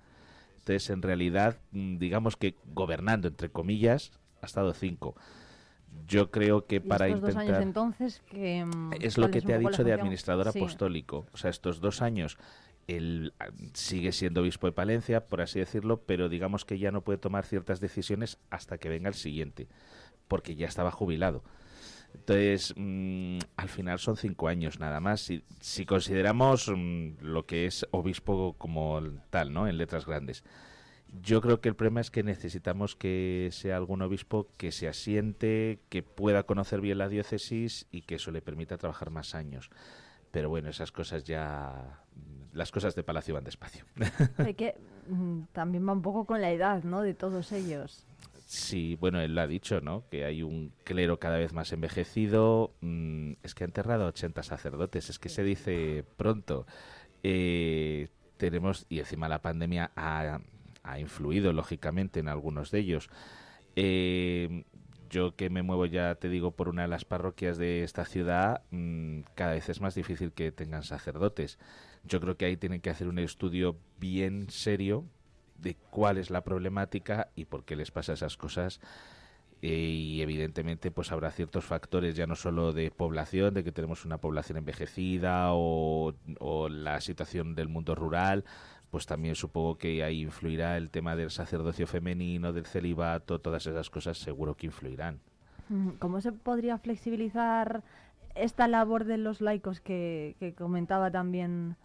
[0.58, 4.10] Entonces, en realidad, mm, digamos que gobernando, entre comillas,
[4.42, 5.14] ha estado cinco.
[6.08, 7.54] Yo creo que Y para estos dos intentar...
[7.54, 10.58] años entonces que mm, Es lo ¿cuál que te ha dicho de administrador Sí.
[10.58, 11.26] apostólico.
[11.32, 12.36] O sea, estos dos años
[12.86, 17.02] él ah, sigue siendo obispo de Palencia, por así decirlo, pero digamos que ya no
[17.02, 19.68] puede tomar ciertas decisiones hasta que venga el siguiente,
[20.28, 21.42] porque ya estaba jubilado.
[22.14, 25.20] Entonces, mm, al final son cinco años nada más.
[25.20, 29.66] Si, si consideramos mm, lo que es obispo como tal, ¿no?
[29.66, 30.44] En letras grandes.
[31.22, 35.80] Yo creo que el problema es que necesitamos que sea algún obispo que se asiente,
[35.88, 39.70] que pueda conocer bien la diócesis y que eso le permita trabajar más años.
[40.32, 42.00] Pero bueno, esas cosas ya.
[42.54, 43.84] Las cosas de Palacio van despacio.
[44.56, 44.76] Que
[45.08, 47.02] mm, también va un poco con la edad, ¿no?
[47.02, 48.06] De todos ellos.
[48.46, 50.04] Sí, bueno, él lo ha dicho, ¿no?
[50.10, 52.72] Que hay un clero cada vez más envejecido.
[52.80, 55.10] Mm, es que ha enterrado a 80 sacerdotes.
[55.10, 56.66] Es que se dice pronto.
[57.22, 60.40] Eh, tenemos, y encima la pandemia ha,
[60.82, 63.10] ha influido, lógicamente, en algunos de ellos.
[63.76, 64.64] Eh,
[65.10, 68.62] yo que me muevo ya, te digo, por una de las parroquias de esta ciudad,
[68.70, 71.58] mm, cada vez es más difícil que tengan sacerdotes.
[72.06, 75.04] Yo creo que ahí tienen que hacer un estudio bien serio
[75.58, 78.80] de cuál es la problemática y por qué les pasa esas cosas.
[79.62, 84.04] Eh, y evidentemente pues habrá ciertos factores ya no solo de población, de que tenemos
[84.04, 88.44] una población envejecida o, o la situación del mundo rural,
[88.90, 93.88] pues también supongo que ahí influirá el tema del sacerdocio femenino, del celibato, todas esas
[93.88, 95.18] cosas seguro que influirán.
[95.70, 97.82] Mm, ¿Cómo se podría flexibilizar
[98.34, 101.76] esta labor de los laicos que, que comentaba también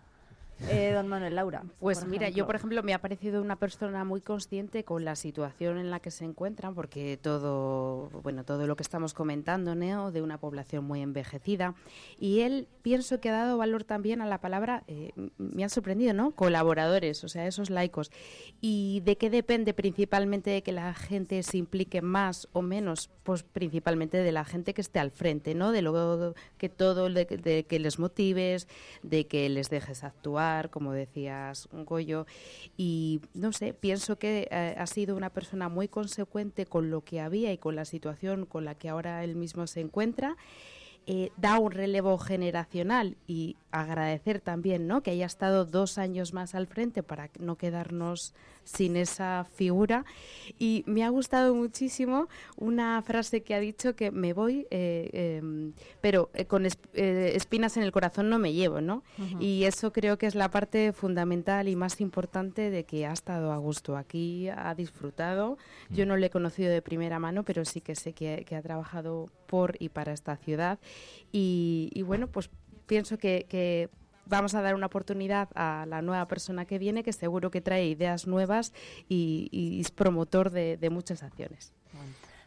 [0.68, 1.64] eh, don Manuel Laura?
[1.80, 5.16] Pues por mira, yo por ejemplo me ha parecido una persona muy consciente con la
[5.16, 10.12] situación en la que se encuentran, porque todo, bueno, todo lo que estamos comentando, ¿no?
[10.12, 11.76] de una población muy envejecida,
[12.20, 16.14] y él pienso que ha dado valor también a la palabra, eh, me ha sorprendido,
[16.14, 16.32] ¿no?
[16.32, 18.12] Colaboradores, o sea, esos laicos.
[18.62, 23.10] ¿Y de qué depende principalmente de que la gente se implique más o menos?
[23.24, 25.72] Pues principalmente de la gente que esté al frente, ¿no?
[25.72, 28.68] De lo que todo, de, de que les motives,
[29.04, 32.26] de que les dejes actuar, como decías, Goyo.
[32.78, 37.22] Y no sé, pienso que eh, ha sido una persona muy consecuente con lo que
[37.22, 40.38] había y con la situación con la que ahora él mismo se encuentra.
[41.12, 45.02] Eh, da un relevo generacional y agradecer también ¿no?
[45.04, 50.06] que haya estado dos años más al frente para no quedarnos sin esa figura.
[50.60, 55.74] Y me ha gustado muchísimo una frase que ha dicho que me voy, eh, em,
[56.02, 59.04] pero eh, con esp- eh, espinas en el corazón no me llevo, ¿no?
[59.40, 63.52] Y eso creo que es la parte fundamental y más importante de que ha estado
[63.52, 65.58] a gusto aquí, ha disfrutado.
[65.90, 68.62] Yo no le he conocido de primera mano, pero sí que sé que, que ha
[68.62, 70.78] trabajado por y para esta ciudad.
[71.32, 72.50] Y, y bueno, pues
[72.90, 73.90] pienso que, que
[74.26, 77.86] vamos a dar una oportunidad a la nueva persona que viene, que seguro que trae
[77.88, 78.74] ideas nuevas
[79.08, 81.72] y, y es promotor de, de muchas acciones.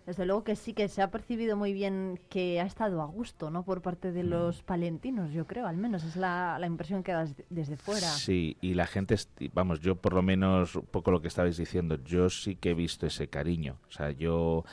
[0.05, 3.53] Desde luego que sí que se ha percibido muy bien que ha estado a gusto,
[3.53, 3.63] ¿no?
[3.63, 7.37] Por parte de los palentinos, yo creo, al menos es la, la impresión que das
[7.51, 8.09] desde fuera.
[8.09, 9.15] Sí, y la gente,
[9.55, 12.75] vamos, yo por lo menos, un poco lo que estabais diciendo, yo sí que he
[12.75, 13.77] visto ese cariño.
[13.89, 14.65] O sea, yo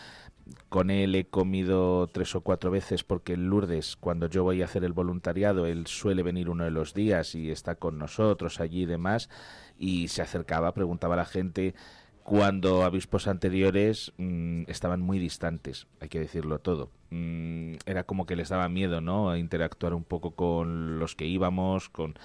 [0.69, 4.65] con él he comido tres o cuatro veces porque en Lourdes, cuando yo voy a
[4.65, 8.83] hacer el voluntariado, él suele venir uno de los días y está con nosotros allí
[8.83, 9.29] y demás,
[9.77, 11.75] y se acercaba, preguntaba a la gente
[12.23, 16.91] cuando obispos anteriores mm, estaban muy distantes, hay que decirlo todo.
[17.09, 19.35] Mm, era como que les daba miedo, ¿no?
[19.35, 22.19] Interactuar un poco con los que íbamos, con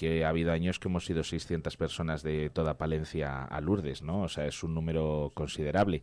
[0.00, 4.22] que ha habido años que hemos sido 600 personas de toda Palencia a Lourdes, ¿no?
[4.22, 6.00] O sea, es un número considerable.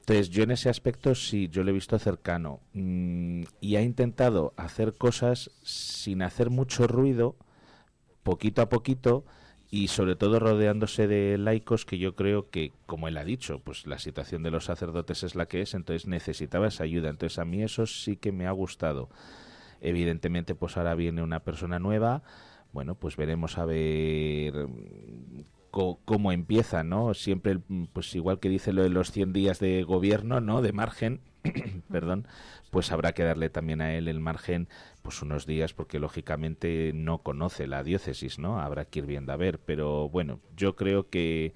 [0.00, 2.60] Entonces, yo en ese aspecto sí, yo lo he visto cercano.
[2.74, 7.34] Mm, y ha intentado hacer cosas sin hacer mucho ruido,
[8.22, 9.24] poquito a poquito,
[9.70, 13.86] y sobre todo rodeándose de laicos que yo creo que, como él ha dicho, pues
[13.86, 17.08] la situación de los sacerdotes es la que es, entonces necesitaba esa ayuda.
[17.08, 19.08] Entonces, a mí eso sí que me ha gustado.
[19.80, 22.22] Evidentemente, pues ahora viene una persona nueva.
[22.72, 27.14] Bueno, pues veremos a ver mm, cómo empieza, ¿no?
[27.14, 30.62] Siempre, mm, pues igual que dice lo de los 100 días de gobierno, ¿no?
[30.62, 31.20] De margen,
[31.90, 32.26] perdón,
[32.70, 34.68] pues habrá que darle también a él el margen,
[35.02, 38.60] pues unos días, porque lógicamente no conoce la diócesis, ¿no?
[38.60, 41.54] Habrá que ir viendo a ver, pero bueno, yo creo que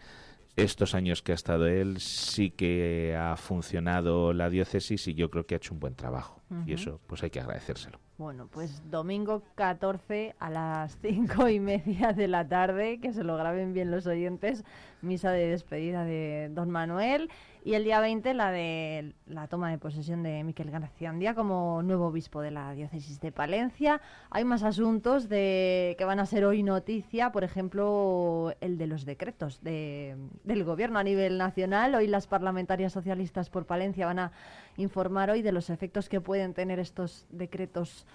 [0.56, 5.46] estos años que ha estado él sí que ha funcionado la diócesis y yo creo
[5.46, 8.03] que ha hecho un buen trabajo y eso pues hay que agradecérselo.
[8.16, 13.36] Bueno, pues domingo 14 a las cinco y media de la tarde, que se lo
[13.36, 14.64] graben bien los oyentes,
[15.02, 17.28] misa de despedida de don Manuel
[17.64, 22.08] y el día 20 la de la toma de posesión de Miquel García como nuevo
[22.08, 24.02] obispo de la diócesis de Palencia.
[24.28, 29.06] Hay más asuntos de que van a ser hoy noticia, por ejemplo, el de los
[29.06, 31.94] decretos de, del gobierno a nivel nacional.
[31.94, 34.32] Hoy las parlamentarias socialistas por Palencia van a
[34.76, 38.06] informar hoy de los efectos que pueden tener estos decretos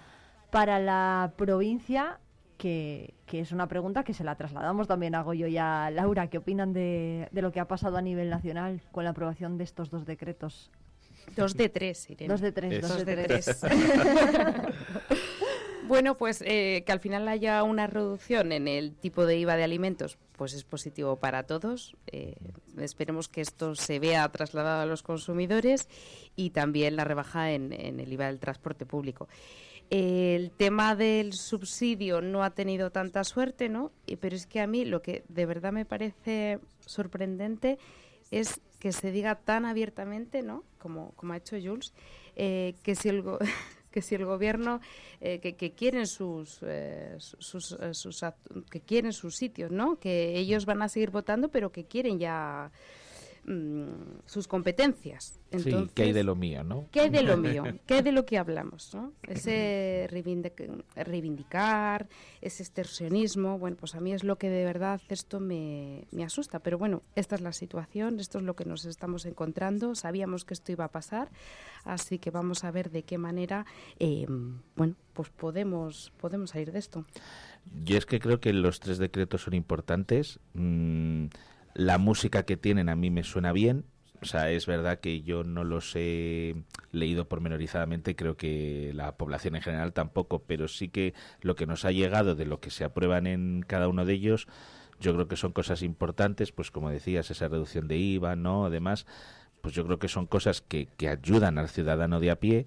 [0.52, 2.20] para la provincia
[2.60, 6.28] que, es una pregunta que se la trasladamos también a Goyo y a Laura.
[6.28, 9.90] ¿Qué opinan de, lo que ha pasado a nivel nacional con la aprobación de estos
[9.90, 10.70] dos decretos?
[11.36, 12.30] Dos de tres, Irene.
[12.30, 13.60] Dos de tres, dos, de, tres.
[15.88, 19.64] bueno, pues eh, que al final haya una reducción en el tipo de IVA de
[19.64, 21.96] alimentos, pues es positivo para todos.
[22.08, 22.34] Eh,
[22.78, 25.88] esperemos que esto se vea trasladado a los consumidores
[26.36, 29.28] y también la rebaja en, en el IVA del transporte público.
[29.90, 33.90] El tema del subsidio no ha tenido tanta suerte, ¿no?
[34.20, 37.76] Pero es que a mí lo que de verdad me parece sorprendente
[38.30, 40.62] es que se diga tan abiertamente, ¿no?
[40.78, 41.92] Como, ha hecho Jules,
[42.36, 43.24] eh, que si el
[43.90, 44.80] que si el gobierno
[45.20, 48.24] eh, que, que, quieren sus, eh, sus, sus,
[48.70, 49.98] que quieren sus sitios, ¿no?
[49.98, 52.70] Que ellos van a seguir votando, pero que quieren ya
[53.50, 55.40] Mm, sus competencias.
[55.58, 56.86] sí, ¿qué hay de lo mío, no?
[56.92, 57.64] ¿Qué hay de lo mío?
[57.84, 59.12] ¿Qué hay de lo que hablamos, no?
[59.26, 60.06] Ese
[60.94, 62.08] reivindicar,
[62.40, 66.60] ese extorsionismo, bueno, pues a mí es lo que de verdad esto me, me, asusta.
[66.60, 70.54] Pero bueno, esta es la situación, esto es lo que nos estamos encontrando, sabíamos que
[70.54, 71.28] esto iba a pasar,
[71.82, 73.66] así que vamos a ver de qué manera,
[73.98, 74.28] eh,
[74.76, 77.04] bueno, pues podemos, podemos salir de esto.
[77.82, 80.38] Yo es que creo que los tres decretos son importantes.
[80.54, 81.26] Mm,
[81.74, 83.84] la música que tienen a mí me suena bien.
[84.22, 86.54] O sea, es verdad que yo no los he
[86.92, 91.86] leído pormenorizadamente, creo que la población en general tampoco, pero sí que lo que nos
[91.86, 94.46] ha llegado de lo que se aprueban en cada uno de ellos,
[95.00, 98.66] yo creo que son cosas importantes, pues como decías, esa reducción de IVA, ¿no?
[98.66, 99.06] Además,
[99.62, 102.66] pues yo creo que son cosas que, que ayudan al ciudadano de a pie.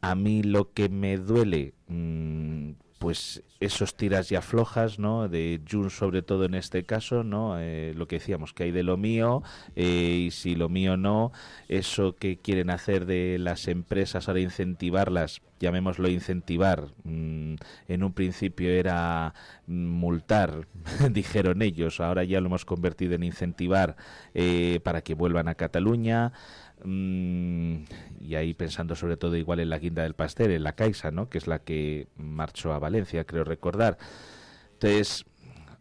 [0.00, 2.72] A mí lo que me duele, mmm,
[3.04, 5.28] pues esos tiras y aflojas, ¿no?
[5.28, 7.60] De Jun sobre todo en este caso, ¿no?
[7.60, 9.42] Eh, lo que decíamos, que hay de lo mío
[9.76, 11.30] eh, y si lo mío no,
[11.68, 17.56] eso que quieren hacer de las empresas ahora incentivarlas, llamémoslo incentivar, mm,
[17.88, 19.34] en un principio era
[19.66, 20.66] multar,
[21.10, 23.96] dijeron ellos, ahora ya lo hemos convertido en incentivar
[24.32, 26.32] eh, para que vuelvan a Cataluña.
[26.84, 27.84] Mm,
[28.20, 31.30] y ahí pensando sobre todo igual en la guinda del pastel, en la Caixa, ¿no?
[31.30, 33.96] que es la que marchó a Valencia, creo recordar.
[34.74, 35.24] Entonces,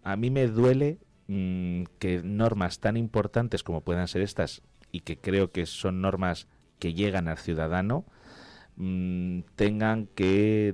[0.03, 5.17] a mí me duele mm, que normas tan importantes como puedan ser estas, y que
[5.17, 6.47] creo que son normas
[6.79, 8.05] que llegan al ciudadano,
[8.77, 10.73] mm, tengan que,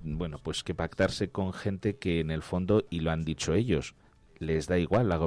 [0.00, 3.94] bueno, pues que pactarse con gente que en el fondo, y lo han dicho ellos,
[4.40, 5.18] les da igual la,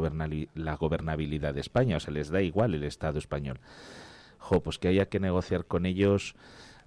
[0.55, 3.61] la gobernabilidad de España, o sea, les da igual el Estado español.
[4.39, 6.35] Jo, pues que haya que negociar con ellos,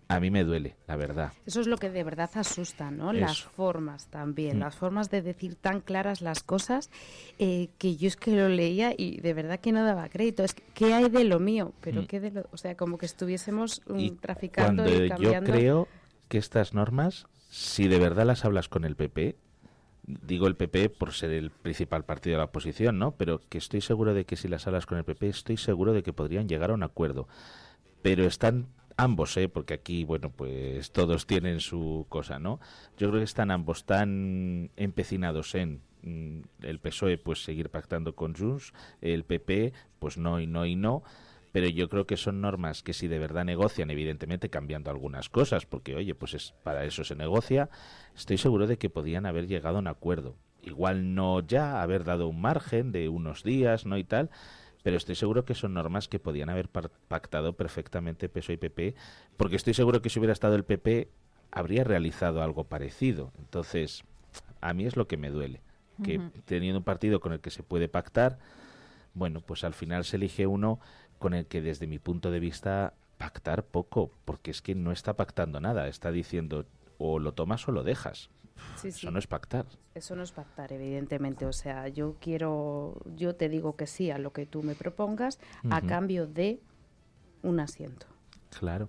[0.09, 1.33] a mí me duele, la verdad.
[1.47, 3.13] Eso es lo que de verdad asusta, ¿no?
[3.13, 4.61] Las formas también, mm.
[4.61, 6.91] las formas de decir tan claras las cosas,
[7.39, 10.45] eh, que yo es que lo leía y de verdad que no daba crédito.
[10.45, 11.73] Es que, ¿qué hay de lo mío?
[11.81, 12.07] Pero mm.
[12.07, 12.47] ¿qué de lo...?
[12.53, 15.51] O sea, como que estuviésemos um, traficando y cambiando...
[15.51, 15.89] Yo creo
[16.29, 19.37] que estas normas, si de verdad las hablas con el PP,
[20.07, 23.13] digo el PP por ser el principal partido de la oposición, ¿no?
[23.13, 26.03] Pero que estoy seguro de que si las hablas con el PP, estoy seguro de
[26.03, 27.29] que podrían llegar a un acuerdo.
[28.03, 29.49] Pero están ambos, ¿eh?
[29.49, 32.61] Porque aquí, bueno, pues todos tienen su cosa, ¿no?
[32.97, 38.35] Yo creo que están ambos tan empecinados en mm, el PSOE, pues seguir pactando con
[38.35, 41.03] Junts, el PP, pues no y no y no
[41.57, 45.65] pero yo creo que son normas que si de verdad negocian, evidentemente cambiando algunas cosas,
[45.65, 47.71] porque oye, pues es para eso se negocia,
[48.15, 50.37] estoy seguro de que podían haber llegado a un acuerdo.
[50.63, 54.29] Igual no ya haber dado un margen de unos días, no y tal,
[54.83, 58.95] pero estoy seguro que son normas que podían haber pactado perfectamente PSOE y PP,
[59.39, 61.09] porque estoy seguro que si hubiera estado el PP
[61.53, 63.33] habría realizado algo parecido.
[63.39, 64.05] Entonces,
[64.61, 65.63] a mí es lo que me duele,
[66.05, 68.37] que teniendo un partido con el que se puede pactar,
[69.17, 70.79] bueno, pues al final se elige uno
[71.19, 75.15] con el que desde mi punto de vista pactar poco, porque es que no está
[75.15, 76.67] pactando nada, está diciendo
[76.99, 78.31] o lo tomas o lo dejas.
[78.83, 79.67] Eso no es pactar.
[79.95, 81.47] Eso no es pactar, evidentemente.
[81.47, 85.39] O sea, yo quiero, yo te digo que sí a lo que tú me propongas
[85.71, 86.61] a cambio de
[87.43, 88.07] un asiento.
[88.59, 88.89] Claro.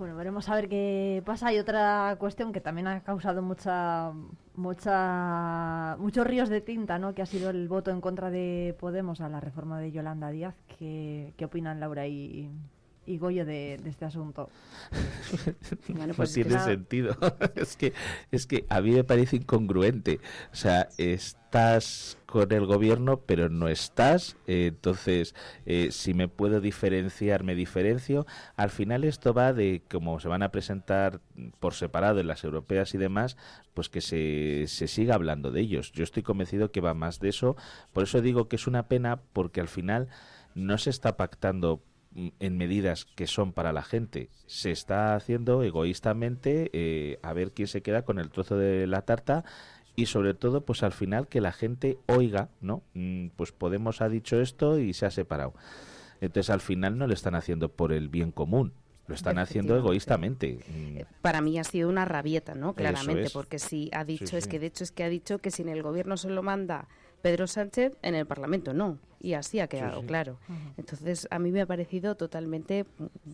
[0.00, 1.48] Bueno, veremos a ver qué pasa.
[1.48, 4.12] Hay otra cuestión que también ha causado mucha,
[4.54, 7.14] mucha, muchos ríos de tinta, ¿no?
[7.14, 10.54] Que ha sido el voto en contra de Podemos a la reforma de Yolanda Díaz.
[10.78, 12.48] ¿Qué, qué opinan Laura y,
[13.10, 14.48] y Goyo de, de este asunto.
[15.88, 17.16] bueno, no pues tiene sentido.
[17.56, 17.92] es que
[18.30, 20.20] es que a mí me parece incongruente.
[20.52, 24.36] O sea, estás con el gobierno, pero no estás.
[24.46, 25.34] Eh, entonces,
[25.66, 28.26] eh, si me puedo diferenciar, me diferencio.
[28.54, 31.20] Al final esto va de cómo se van a presentar
[31.58, 33.36] por separado en las europeas y demás,
[33.74, 35.90] pues que se, se siga hablando de ellos.
[35.90, 37.56] Yo estoy convencido que va más de eso.
[37.92, 40.08] Por eso digo que es una pena, porque al final
[40.54, 41.82] no se está pactando
[42.14, 44.30] en medidas que son para la gente.
[44.46, 49.02] Se está haciendo egoístamente eh, a ver quién se queda con el trozo de la
[49.02, 49.44] tarta
[49.96, 52.82] y sobre todo, pues al final que la gente oiga, ¿no?
[52.94, 55.54] Mm, pues Podemos ha dicho esto y se ha separado.
[56.20, 58.72] Entonces al final no lo están haciendo por el bien común,
[59.06, 60.58] lo están haciendo egoístamente.
[60.68, 62.74] Eh, para mí ha sido una rabieta, ¿no?
[62.74, 65.62] Claramente, porque si ha dicho, es que de hecho es que ha dicho que si
[65.62, 66.88] en el gobierno se lo manda
[67.22, 68.98] Pedro Sánchez, en el Parlamento no.
[69.20, 70.38] Y así ha quedado claro.
[70.78, 72.86] Entonces, a mí me ha parecido totalmente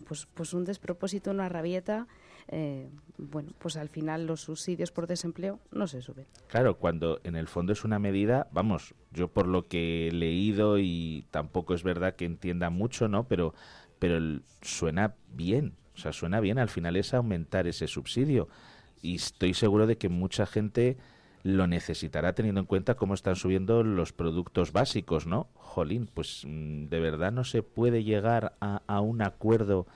[0.05, 2.07] pues, pues un despropósito, una rabieta.
[2.49, 6.25] Eh, bueno, pues al final los subsidios por desempleo no se suben.
[6.47, 10.77] Claro, cuando en el fondo es una medida, vamos, yo por lo que he leído
[10.77, 13.27] y tampoco es verdad que entienda mucho, ¿no?
[13.27, 13.53] Pero,
[13.99, 18.49] pero suena bien, o sea, suena bien, al final es aumentar ese subsidio.
[19.01, 20.97] Y estoy seguro de que mucha gente
[21.47, 25.47] lo necesitará teniendo en cuenta cómo están subiendo los productos básicos, ¿no?
[25.53, 29.87] Jolín, pues mm, de verdad no se puede llegar a, un acuerdo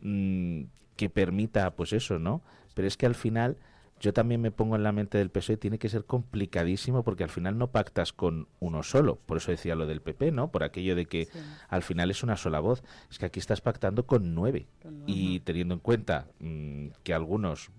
[0.00, 0.62] mm,
[0.96, 2.40] que permita, pues eso, ¿no?
[2.74, 3.58] Pero es que al final
[4.00, 7.30] yo también me pongo en la mente del PSOE, tiene que ser complicadísimo porque al
[7.30, 9.16] final no pactas con uno solo.
[9.26, 10.50] Por eso decía lo del PP, ¿no?
[10.50, 11.28] Por aquello de que
[11.68, 12.82] al final es una sola voz.
[13.10, 14.66] Es que aquí estás pactando con nueve.
[15.06, 17.70] Y teniendo en cuenta mm, que algunos,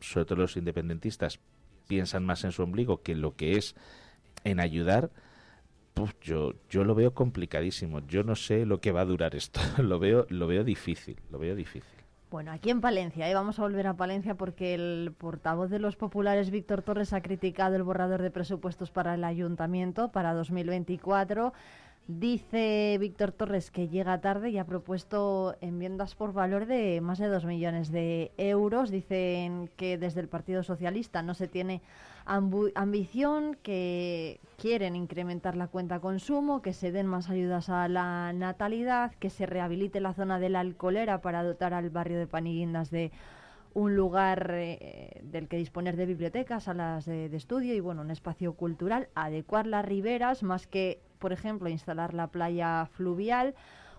[0.00, 1.40] sobre todo los independentistas,
[1.86, 3.74] piensan más en su ombligo que lo que es
[4.44, 5.10] en ayudar,
[5.94, 8.00] pues yo, yo lo veo complicadísimo.
[8.06, 9.60] Yo no sé lo que va a durar esto.
[9.78, 11.90] lo veo, lo veo difícil, lo veo difícil.
[12.30, 13.34] Bueno, aquí en Palencia, ¿eh?
[13.34, 17.76] vamos a volver a Palencia porque el portavoz de los populares, Víctor Torres, ha criticado
[17.76, 21.52] el borrador de presupuestos para el ayuntamiento para 2024
[22.06, 27.28] Dice Víctor Torres que llega tarde y ha propuesto enmiendas por valor de más de
[27.28, 28.90] dos millones de euros.
[28.90, 31.80] Dicen que desde el Partido Socialista no se tiene
[32.26, 39.14] ambición, que quieren incrementar la cuenta consumo, que se den más ayudas a la natalidad,
[39.14, 43.12] que se rehabilite la zona de la alcolera para dotar al barrio de Paniguindas de
[43.74, 48.54] un lugar eh, del que disponer de bibliotecas, salas de, estudio y bueno, un espacio
[48.54, 53.54] cultural, adecuar las riberas más que por ejemplo, instalar la playa fluvial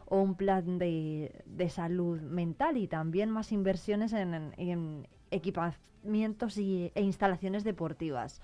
[0.05, 7.63] o un plan de, salud mental y también más inversiones en, equipamientos y, e instalaciones
[7.63, 8.43] deportivas.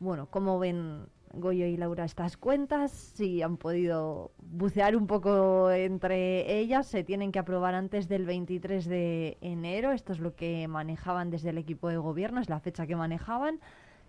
[0.00, 2.90] Bueno, ¿cómo ven Goyo y Laura estas cuentas?
[2.90, 8.86] Si han podido bucear un poco entre ellas, se tienen que aprobar antes del 23
[8.86, 9.92] de enero.
[9.92, 13.60] Esto es lo que manejaban desde el equipo de gobierno, es la fecha que manejaban.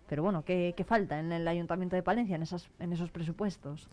[0.08, 3.88] Pero bueno, ¿qué, falta en el Ayuntamiento de Palencia en, esas, en esos presupuestos?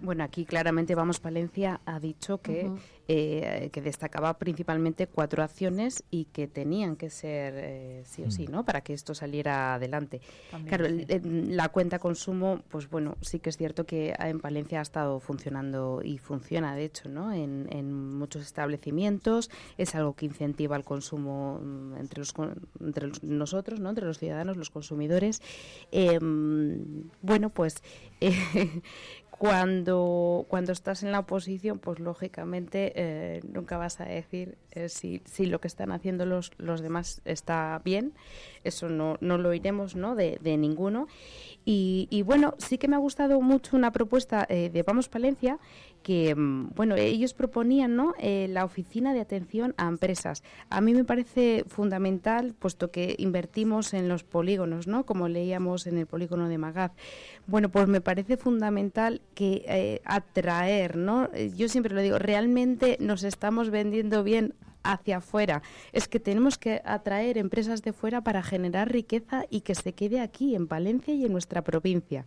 [0.00, 2.70] Bueno, aquí claramente Vamos Palencia ha dicho que,
[3.08, 8.46] eh, que destacaba principalmente cuatro acciones y que tenían que ser eh, sí o sí,
[8.46, 8.52] mm.
[8.52, 8.64] ¿no?
[8.64, 10.20] Para que esto saliera adelante.
[10.66, 15.18] claro, la cuenta consumo, pues bueno, sí que es cierto que en Palencia ha estado
[15.18, 17.32] funcionando y funciona, de hecho, ¿no?
[17.32, 17.58] En,
[18.18, 22.34] muchos establecimientos es algo que incentiva el consumo mm, entre, los,
[22.80, 23.88] entre nosotros, ¿no?
[23.88, 25.40] Entre los ciudadanos, los consumidores.
[25.90, 27.82] Em, bueno, pues
[29.38, 35.22] Cuando, cuando estás en la oposición, pues lógicamente eh, nunca vas a decir eh, si,
[35.26, 38.14] si, lo que están haciendo los, los demás está bien.
[38.64, 40.16] Eso no, no lo oiremos ¿no?
[40.16, 41.06] De, de ninguno.
[41.64, 45.58] Y, y, bueno, sí que me ha gustado mucho una propuesta eh, de Vamos Palencia
[46.08, 48.14] que, mm, bueno, ellos proponían ¿no?
[48.18, 50.42] Eh, la oficina de atención a empresas.
[50.70, 55.04] A mí me parece fundamental, puesto que invertimos en los polígonos, ¿no?
[55.04, 56.92] Como leíamos en el polígono de Magaz.
[57.46, 61.28] Bueno, pues me parece fundamental que eh, atraer, ¿no?
[61.34, 64.54] Eh, yo siempre lo digo, realmente nos estamos vendiendo bien
[64.84, 65.60] hacia afuera.
[65.92, 70.20] Es que tenemos que atraer empresas de fuera para generar riqueza y que se quede
[70.20, 72.24] aquí, en Valencia y en nuestra provincia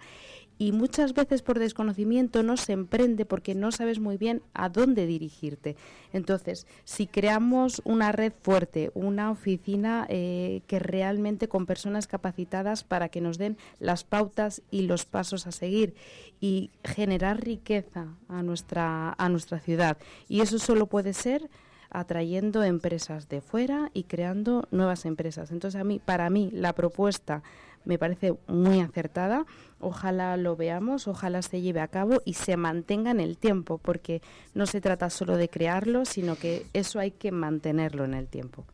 [0.62, 5.08] y muchas veces por desconocimiento no se emprende porque no sabes muy bien a dónde
[5.08, 5.76] dirigirte.
[6.14, 13.10] Entonces, si creamos una red fuerte, una oficina eh, que realmente con personas capacitadas para
[13.10, 15.96] que nos den las pautas y los pasos a seguir
[16.40, 19.98] y generar riqueza a nuestra, a nuestra ciudad.
[20.30, 21.50] Y eso solo puede ser
[21.90, 25.50] atrayendo empresas de fuera y creando nuevas empresas.
[25.52, 27.42] Entonces, a mí, para mí, la propuesta
[27.86, 29.46] me parece muy acertada.
[29.80, 34.22] Ojalá lo veamos, ojalá se lleve a cabo y se mantenga en el tiempo, porque
[34.54, 38.66] no se trata solo de crearlo, sino que eso hay que mantenerlo en el tiempo.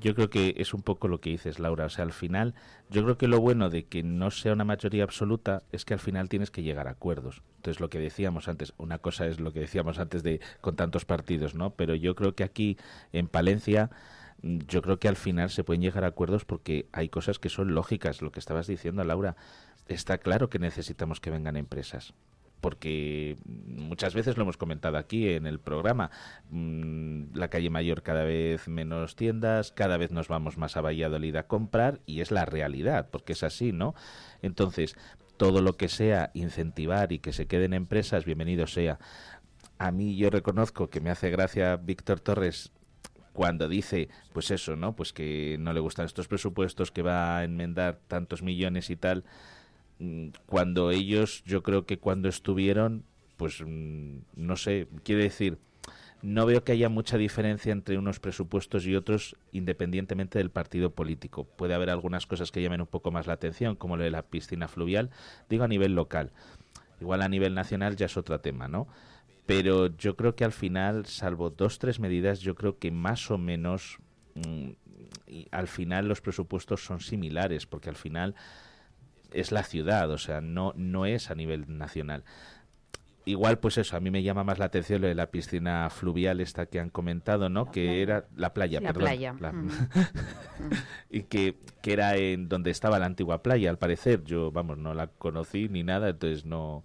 [0.00, 1.84] Yo creo que es un poco lo que dices, Laura.
[1.84, 2.54] O sea, al final,
[2.90, 6.00] yo creo que lo bueno de que no sea una mayoría absoluta es que al
[6.00, 7.42] final tienes que llegar a acuerdos.
[7.56, 11.04] Entonces, lo que decíamos antes, una cosa es lo que decíamos antes de con tantos
[11.04, 11.70] partidos, ¿no?
[11.70, 12.78] Pero yo creo que aquí,
[13.12, 13.90] en Palencia,
[14.42, 17.74] yo creo que al final se pueden llegar a acuerdos porque hay cosas que son
[17.74, 18.22] lógicas.
[18.22, 19.36] Lo que estabas diciendo, Laura,
[19.88, 22.14] está claro que necesitamos que vengan empresas
[22.64, 26.10] porque muchas veces lo hemos comentado aquí en el programa,
[26.48, 31.36] mm, la calle mayor cada vez menos tiendas, cada vez nos vamos más a Valladolid
[31.36, 33.94] a comprar y es la realidad, porque es así, ¿no?
[34.40, 34.96] Entonces,
[35.36, 38.98] todo lo que sea incentivar y que se queden empresas, bienvenido sea.
[39.76, 42.72] A mí yo reconozco que me hace gracia Víctor Torres
[43.34, 44.96] cuando dice, pues eso, ¿no?
[44.96, 49.24] Pues que no le gustan estos presupuestos, que va a enmendar tantos millones y tal.
[49.98, 53.04] Mm, cuando ellos, yo creo que cuando estuvieron,
[53.36, 55.58] pues mm, no sé, quiere decir,
[56.22, 61.44] no veo que haya mucha diferencia entre unos presupuestos y otros independientemente del partido político.
[61.44, 64.22] Puede haber algunas cosas que llamen un poco más la atención, como lo de la
[64.22, 65.10] piscina fluvial,
[65.50, 66.30] digo a nivel local.
[67.00, 68.86] Igual a nivel nacional ya es otro tema, ¿no?
[69.46, 73.36] Pero yo creo que al final, salvo dos, tres medidas, yo creo que más o
[73.36, 73.98] menos
[74.34, 74.70] mm,
[75.50, 78.34] al final los presupuestos son similares, porque al final
[79.32, 82.24] es la ciudad, o sea, no, no es a nivel nacional.
[83.26, 86.40] Igual, pues eso, a mí me llama más la atención lo de la piscina fluvial
[86.40, 87.70] esta que han comentado, ¿no?
[87.70, 89.34] que era la playa, la Playa.
[91.10, 94.24] y que, que era en donde estaba la antigua playa, al parecer.
[94.24, 96.84] Yo, vamos, no la conocí ni nada, entonces no...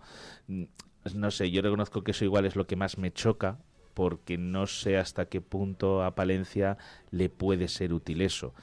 [1.14, 3.60] No sé, yo reconozco que eso igual es lo que más me choca,
[3.94, 6.78] porque no sé hasta qué punto a Palencia
[7.12, 8.54] le puede ser útil eso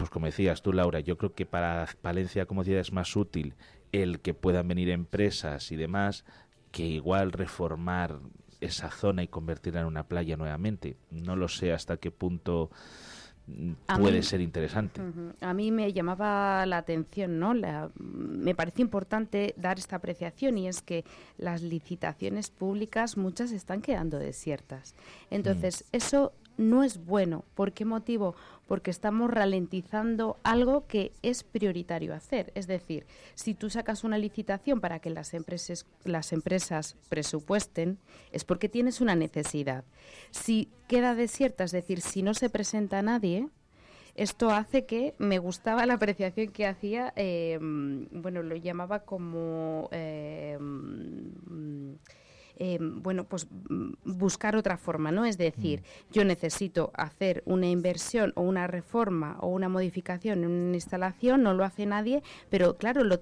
[0.00, 3.54] pues como decías tú, Laura, yo creo que para Palencia como ciudad es más útil
[3.92, 6.24] el que puedan venir empresas y demás
[6.72, 8.18] que igual reformar
[8.62, 10.96] esa zona y convertirla en una playa nuevamente.
[11.10, 12.70] No lo sé hasta qué punto
[13.56, 15.00] mm, puede ser interesante.
[15.40, 17.54] A mí me llamaba la atención, ¿no?
[17.98, 21.04] me parece importante dar esta apreciación y es que
[21.38, 24.94] las licitaciones públicas muchas están quedando desiertas.
[25.30, 25.96] Entonces, mm.
[25.96, 27.44] eso no es bueno.
[27.54, 28.36] ¿Por qué motivo?
[28.70, 32.52] Porque estamos ralentizando algo que es prioritario hacer.
[32.54, 33.04] Es decir,
[33.34, 37.98] si tú sacas una licitación para que las empresas, las empresas presupuesten,
[38.30, 39.82] es porque tienes una necesidad.
[40.30, 43.48] Si queda desierta, es decir, si no se presenta nadie,
[44.14, 49.88] esto hace que me gustaba la apreciación que hacía, eh, bueno, lo llamaba como...
[49.90, 50.56] Eh,
[52.62, 55.24] Em, bueno, pues mm, buscar otra forma, ¿no?
[55.24, 56.12] Es decir, mm.
[56.12, 61.54] yo necesito hacer una inversión o una reforma o una modificación en una instalación, no
[61.54, 63.18] lo hace nadie, pero claro, lo,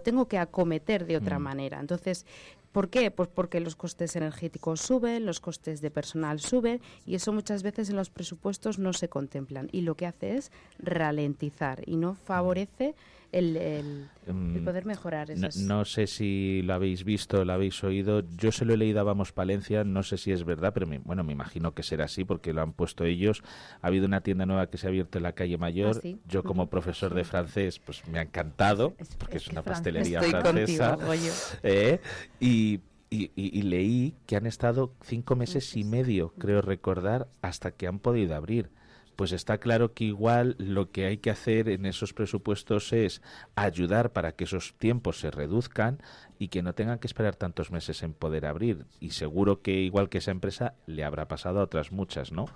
[0.00, 1.42] tengo que acometer de otra mm.
[1.42, 1.80] manera.
[1.80, 2.26] Entonces,
[2.70, 3.10] ¿Por qué?
[3.10, 7.90] Pues porque los costes energéticos suben, los costes de personal suben y eso muchas veces
[7.90, 12.94] en los presupuestos no se contemplan y lo que hace es ralentizar y no favorece
[13.32, 15.28] el, mm, poder mejorar.
[15.56, 18.22] No, sé si lo habéis visto, lo habéis oído.
[18.36, 21.24] Yo se lo he leído a Vamos Palencia, no sé si es verdad, pero bueno,
[21.24, 23.42] me imagino que será así porque lo han puesto ellos.
[23.80, 26.02] Ha habido una tienda nueva que se ha abierto en la calle Mayor.
[26.04, 30.98] Ah, Yo como profesor de francés, pues me ha encantado, porque es, una pastelería francesa.
[31.62, 32.00] ¿eh?
[32.38, 37.98] y, y, leí que han estado cinco meses y medio, creo recordar, hasta que han
[37.98, 38.70] podido abrir
[39.16, 43.22] pues está claro que igual lo que hay que hacer en esos presupuestos es
[43.54, 46.02] ayudar para que esos tiempos se reduzcan
[46.38, 48.86] y que no tengan que esperar tantos meses en poder abrir.
[49.00, 52.46] Y seguro que igual que esa empresa le habrá pasado a otras muchas, ¿no?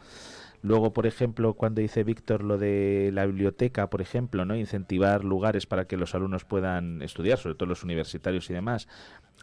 [0.67, 4.57] Luego, por ejemplo, cuando dice Víctor lo de la biblioteca, por ejemplo, ¿no?
[4.57, 8.89] Incentivar lugares para que los alumnos puedan estudiar, sobre todo los universitarios y demás.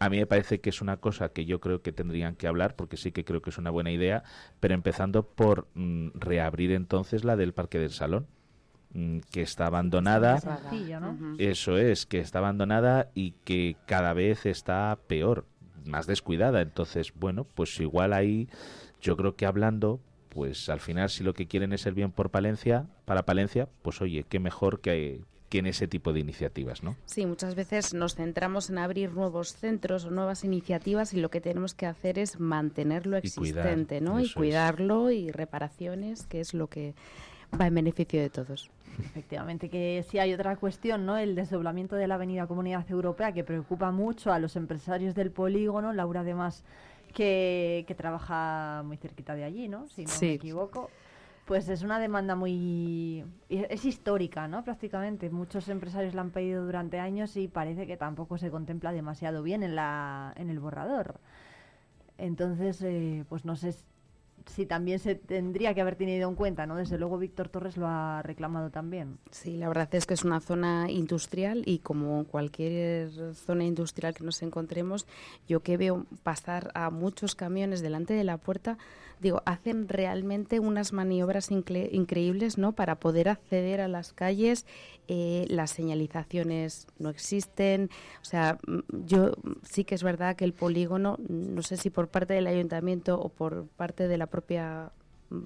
[0.01, 2.75] A mí me parece que es una cosa que yo creo que tendrían que hablar,
[2.75, 4.25] porque sí que creo que es una buena idea,
[4.59, 8.27] pero empezando por mm, reabrir entonces la del Parque del Salón
[8.93, 10.41] mm, que está abandonada.
[11.37, 15.45] Eso es, que está abandonada y que cada vez está peor,
[15.85, 16.59] más descuidada.
[16.59, 18.49] Entonces, bueno, pues igual ahí
[18.99, 20.01] yo creo que hablando,
[20.33, 24.01] pues al final si lo que quieren es el bien por Palencia, para Palencia, pues
[24.01, 25.21] oye, qué mejor que,
[25.51, 26.95] en ese tipo de iniciativas, ¿no?
[27.05, 31.41] Sí, muchas veces nos centramos en abrir nuevos centros o nuevas iniciativas y lo que
[31.41, 34.19] tenemos que hacer es mantenerlo existente, ¿no?
[34.19, 36.95] Y cuidarlo y reparaciones, que es lo que
[37.59, 38.71] va en beneficio de todos.
[38.99, 41.17] Efectivamente, que sí hay otra cuestión, ¿no?
[41.17, 45.93] El desdoblamiento de la Avenida Comunidad Europea que preocupa mucho a los empresarios del polígono.
[45.93, 46.63] Laura, además,
[47.13, 49.87] que, que trabaja muy cerquita de allí, ¿no?
[49.87, 50.89] Si no me equivoco.
[51.45, 53.25] Pues es una demanda muy...
[53.49, 54.63] es histórica, ¿no?
[54.63, 55.29] Prácticamente.
[55.29, 59.61] Muchos empresarios la han pedido durante años y parece que tampoco se contempla demasiado bien
[59.61, 61.19] en, la, en el borrador.
[62.17, 63.75] Entonces, eh, pues no sé
[64.45, 66.75] si también se tendría que haber tenido en cuenta, ¿no?
[66.75, 69.17] Desde luego Víctor Torres lo ha reclamado también.
[69.31, 74.23] Sí, la verdad es que es una zona industrial y como cualquier zona industrial que
[74.23, 75.07] nos encontremos,
[75.47, 78.77] yo que veo pasar a muchos camiones delante de la puerta,
[79.23, 82.73] digo, hacen realmente unas maniobras increíbles, ¿no?
[82.73, 84.67] Para poder acceder a las calles,
[85.07, 87.89] eh, las señalizaciones no existen,
[88.21, 89.31] o sea, mm, yo
[89.63, 93.29] sí que es verdad que el polígono, no sé si por parte del ayuntamiento o
[93.29, 94.91] por parte de la propia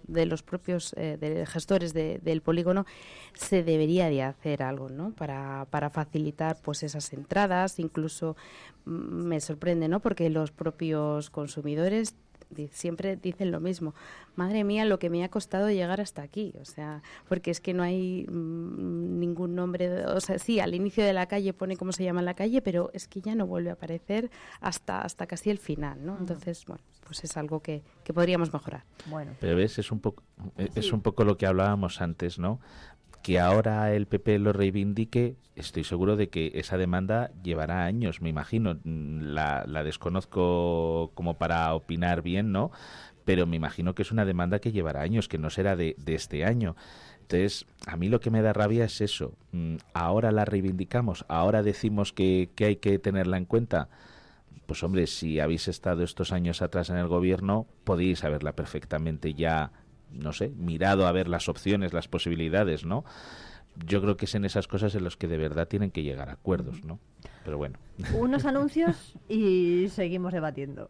[0.07, 2.85] de los propios eh, gestores del polígono
[3.33, 5.11] se debería de hacer algo ¿no?
[5.11, 8.35] para, para facilitar pues esas entradas incluso
[8.85, 9.99] mm, me sorprende ¿no?
[9.99, 12.15] porque los propios consumidores
[12.71, 13.93] siempre dicen lo mismo.
[14.35, 16.53] Madre mía, lo que me ha costado llegar hasta aquí.
[16.61, 20.05] O sea, porque es que no hay mm, ningún nombre.
[20.05, 22.89] o sea, sí, al inicio de la calle pone cómo se llama la calle, pero
[22.93, 24.29] es que ya no vuelve a aparecer
[24.61, 26.17] hasta, hasta casi el final, ¿no?
[26.19, 28.83] Entonces, bueno, pues es algo que, que podríamos mejorar.
[29.07, 29.31] Bueno.
[29.39, 30.23] Pero ves, es un poco,
[30.75, 32.59] es un poco lo que hablábamos antes, ¿no?
[33.27, 38.29] Que ahora el PP lo reivindique, estoy seguro de que esa demanda llevará años, me
[38.29, 38.79] imagino.
[38.85, 42.71] La, la desconozco como para opinar bien, ¿no?
[43.25, 46.15] Pero me imagino que es una demanda que llevará años, que no será de, de
[46.15, 46.77] este año.
[47.19, 49.33] Entonces, a mí lo que me da rabia es eso.
[49.51, 53.89] Mm, ahora la reivindicamos, ahora decimos que, que hay que tenerla en cuenta.
[54.67, 59.73] Pues hombre, si habéis estado estos años atrás en el gobierno, podéis saberla perfectamente ya
[60.11, 63.05] no sé, mirado a ver las opciones, las posibilidades, ¿no?
[63.85, 66.29] Yo creo que es en esas cosas en las que de verdad tienen que llegar
[66.29, 66.99] a acuerdos, ¿no?
[67.45, 67.77] Pero bueno.
[68.13, 70.89] Unos anuncios y seguimos debatiendo.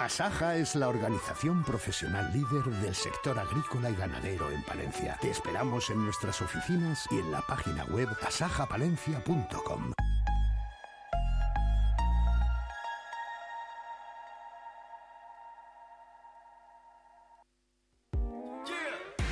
[0.00, 5.18] Asaja es la organización profesional líder del sector agrícola y ganadero en Palencia.
[5.20, 9.92] Te esperamos en nuestras oficinas y en la página web asajapalencia.com.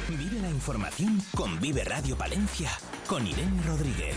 [0.09, 2.73] Vive la información con Vive Radio Palencia,
[3.07, 4.17] con Irene Rodríguez.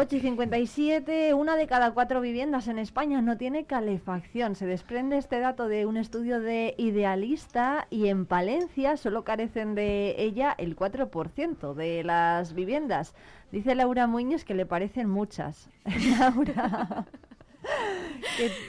[0.00, 4.54] 8 y 57, una de cada cuatro viviendas en España no tiene calefacción.
[4.54, 10.14] Se desprende este dato de un estudio de Idealista y en Palencia solo carecen de
[10.16, 13.16] ella el 4% de las viviendas.
[13.50, 15.68] Dice Laura Muñoz que le parecen muchas.
[16.20, 17.04] Laura.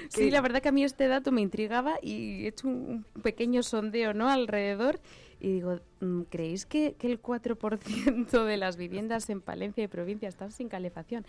[0.09, 3.61] Sí, la verdad que a mí este dato me intrigaba y he hecho un pequeño
[3.61, 4.29] sondeo ¿no?
[4.29, 4.99] alrededor
[5.39, 10.27] y digo, mm, ¿creéis que, que el 4% de las viviendas en Palencia y provincia
[10.27, 11.25] están sin calefacción?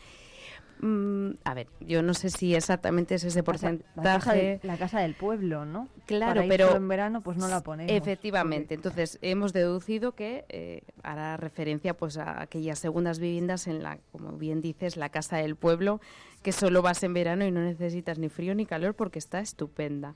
[0.82, 4.60] Mm, a ver, yo no sé si exactamente es ese porcentaje.
[4.62, 5.88] La, casa, del pueblo, ¿no?
[6.06, 7.92] Claro, pero en verano pues no la ponemos.
[7.92, 8.74] Efectivamente.
[8.74, 14.32] Entonces hemos deducido que eh, hará referencia pues a aquellas segundas viviendas en la, como
[14.32, 16.00] bien dices, la casa del pueblo,
[16.42, 20.14] que solo vas en verano y no necesitas ni frío ni calor porque está estupenda.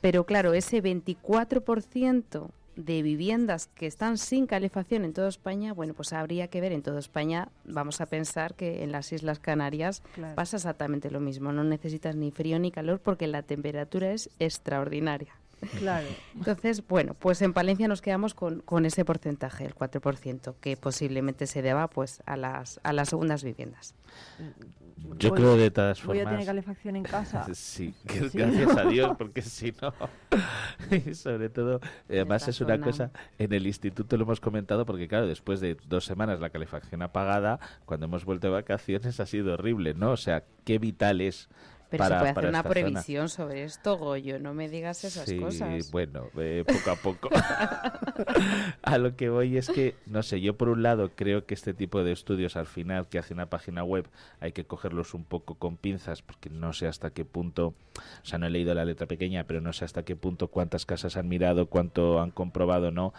[0.00, 2.50] Pero claro, ese 24%
[2.84, 6.82] de viviendas que están sin calefacción en toda España, bueno, pues habría que ver en
[6.82, 10.02] toda España, vamos a pensar que en las Islas Canarias
[10.34, 15.34] pasa exactamente lo mismo, no necesitas ni frío ni calor porque la temperatura es extraordinaria.
[15.78, 16.06] Claro.
[16.34, 21.46] Entonces, bueno, pues en Palencia nos quedamos con, con ese porcentaje, el 4%, que posiblemente
[21.46, 23.94] se deba pues a las, a las segundas viviendas.
[25.18, 26.32] Yo Voy- creo de todas Voy a formas.
[26.34, 27.46] tener calefacción en casa.
[27.54, 28.38] Sí, que- Sí.
[28.38, 29.92] gracias a Dios, porque si no.
[30.90, 32.84] y sobre todo, además es una zona.
[32.86, 37.02] cosa, en el instituto lo hemos comentado, porque claro, después de dos semanas la calefacción
[37.02, 40.10] apagada, cuando hemos vuelto de vacaciones ha sido horrible, ¿no?
[40.12, 41.48] O sea, qué vital es.
[41.90, 42.70] Pero para, se puede hacer una zona.
[42.70, 45.90] previsión sobre esto, Goyo, no me digas esas Sí, cosas.
[45.90, 47.30] bueno, eh, poco a poco.
[48.82, 51.74] a lo que voy es que, no sé, yo por un lado creo que este
[51.74, 54.08] tipo de estudios al final que hace una página web
[54.40, 58.38] hay que cogerlos un poco con pinzas porque no sé hasta qué punto, o sea,
[58.38, 61.28] no he leído la letra pequeña, pero no sé hasta qué punto cuántas casas han
[61.28, 63.12] mirado, cuánto han comprobado, no.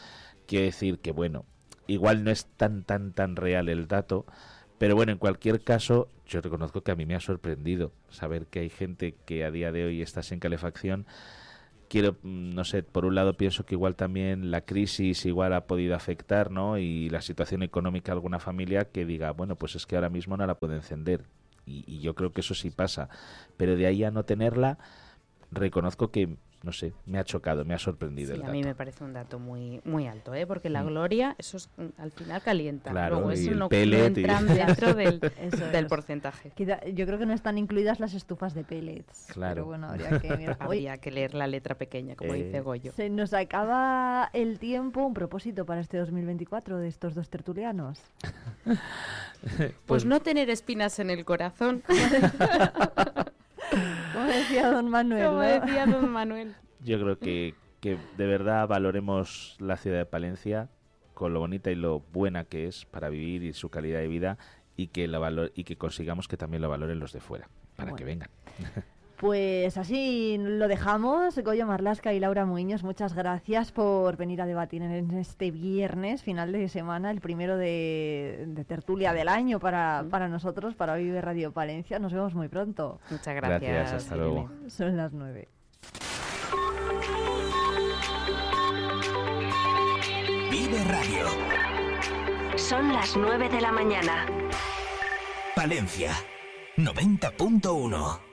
[0.47, 1.45] Quiero decir que, bueno,
[1.87, 4.25] igual no es tan, tan, tan real el dato,
[4.81, 8.61] pero bueno, en cualquier caso, yo reconozco que a mí me ha sorprendido saber que
[8.61, 11.05] hay gente que a día de hoy está sin calefacción.
[11.87, 15.67] Quiero, mm, no sé, por un lado pienso que igual también la crisis igual ha
[15.67, 16.79] podido afectar, ¿no?
[16.79, 20.35] Y la situación económica de alguna familia que diga, bueno, pues es que ahora mismo
[20.35, 21.25] no la puede encender.
[21.67, 23.07] Y yo creo que eso sí pasa.
[23.57, 24.79] Pero de ahí a no tenerla,
[25.51, 28.75] reconozco que, no sé, me ha chocado, me ha sorprendido Sí, el a mí me
[28.75, 30.45] parece un dato muy muy alto, ¿eh?
[30.45, 30.87] porque la Mm.
[30.87, 32.91] gloria, eso es, mm, al final calienta.
[32.91, 36.51] Claro, Luego y eso no, y- entran dentro del, Eso del porcentaje.
[36.55, 39.27] Quizá- yo creo que no están incluidas las estufas de pellets.
[39.33, 39.55] Claro.
[39.55, 40.57] Pero bueno, habría que mirar.
[40.59, 42.91] Habría que leer la letra pequeña, como Eh, dice Goyo.
[42.93, 45.03] se nos acaba el tiempo.
[45.05, 47.99] Un propósito para este 2024 de estos dos tertulianos.
[49.87, 51.83] Pues no tener espinas en el corazón,
[54.13, 55.25] Como decía don Manuel.
[55.25, 55.47] como ¿no?
[55.47, 56.55] decía don Manuel.
[56.81, 60.69] Yo creo que, que de verdad valoremos la ciudad de Palencia
[61.13, 64.37] con lo bonita y lo buena que es para vivir y su calidad de vida
[64.75, 67.93] y que la valor y que consigamos que también lo valoren los de fuera para
[67.95, 68.29] que vengan.
[69.21, 71.37] Pues así lo dejamos.
[71.37, 76.51] Goyo Marlasca y Laura Muñoz, muchas gracias por venir a debatir en este viernes, final
[76.51, 81.51] de semana, el primero de, de tertulia del año para, para nosotros, para Vive Radio
[81.51, 81.99] Palencia.
[81.99, 82.99] Nos vemos muy pronto.
[83.11, 84.03] Muchas Gracias, gracias.
[84.05, 84.49] hasta luego.
[84.65, 85.49] Son las nueve.
[90.49, 91.27] Vive Radio.
[92.57, 94.25] Son las 9 de la mañana.
[95.55, 96.11] Palencia
[96.77, 98.30] 90.1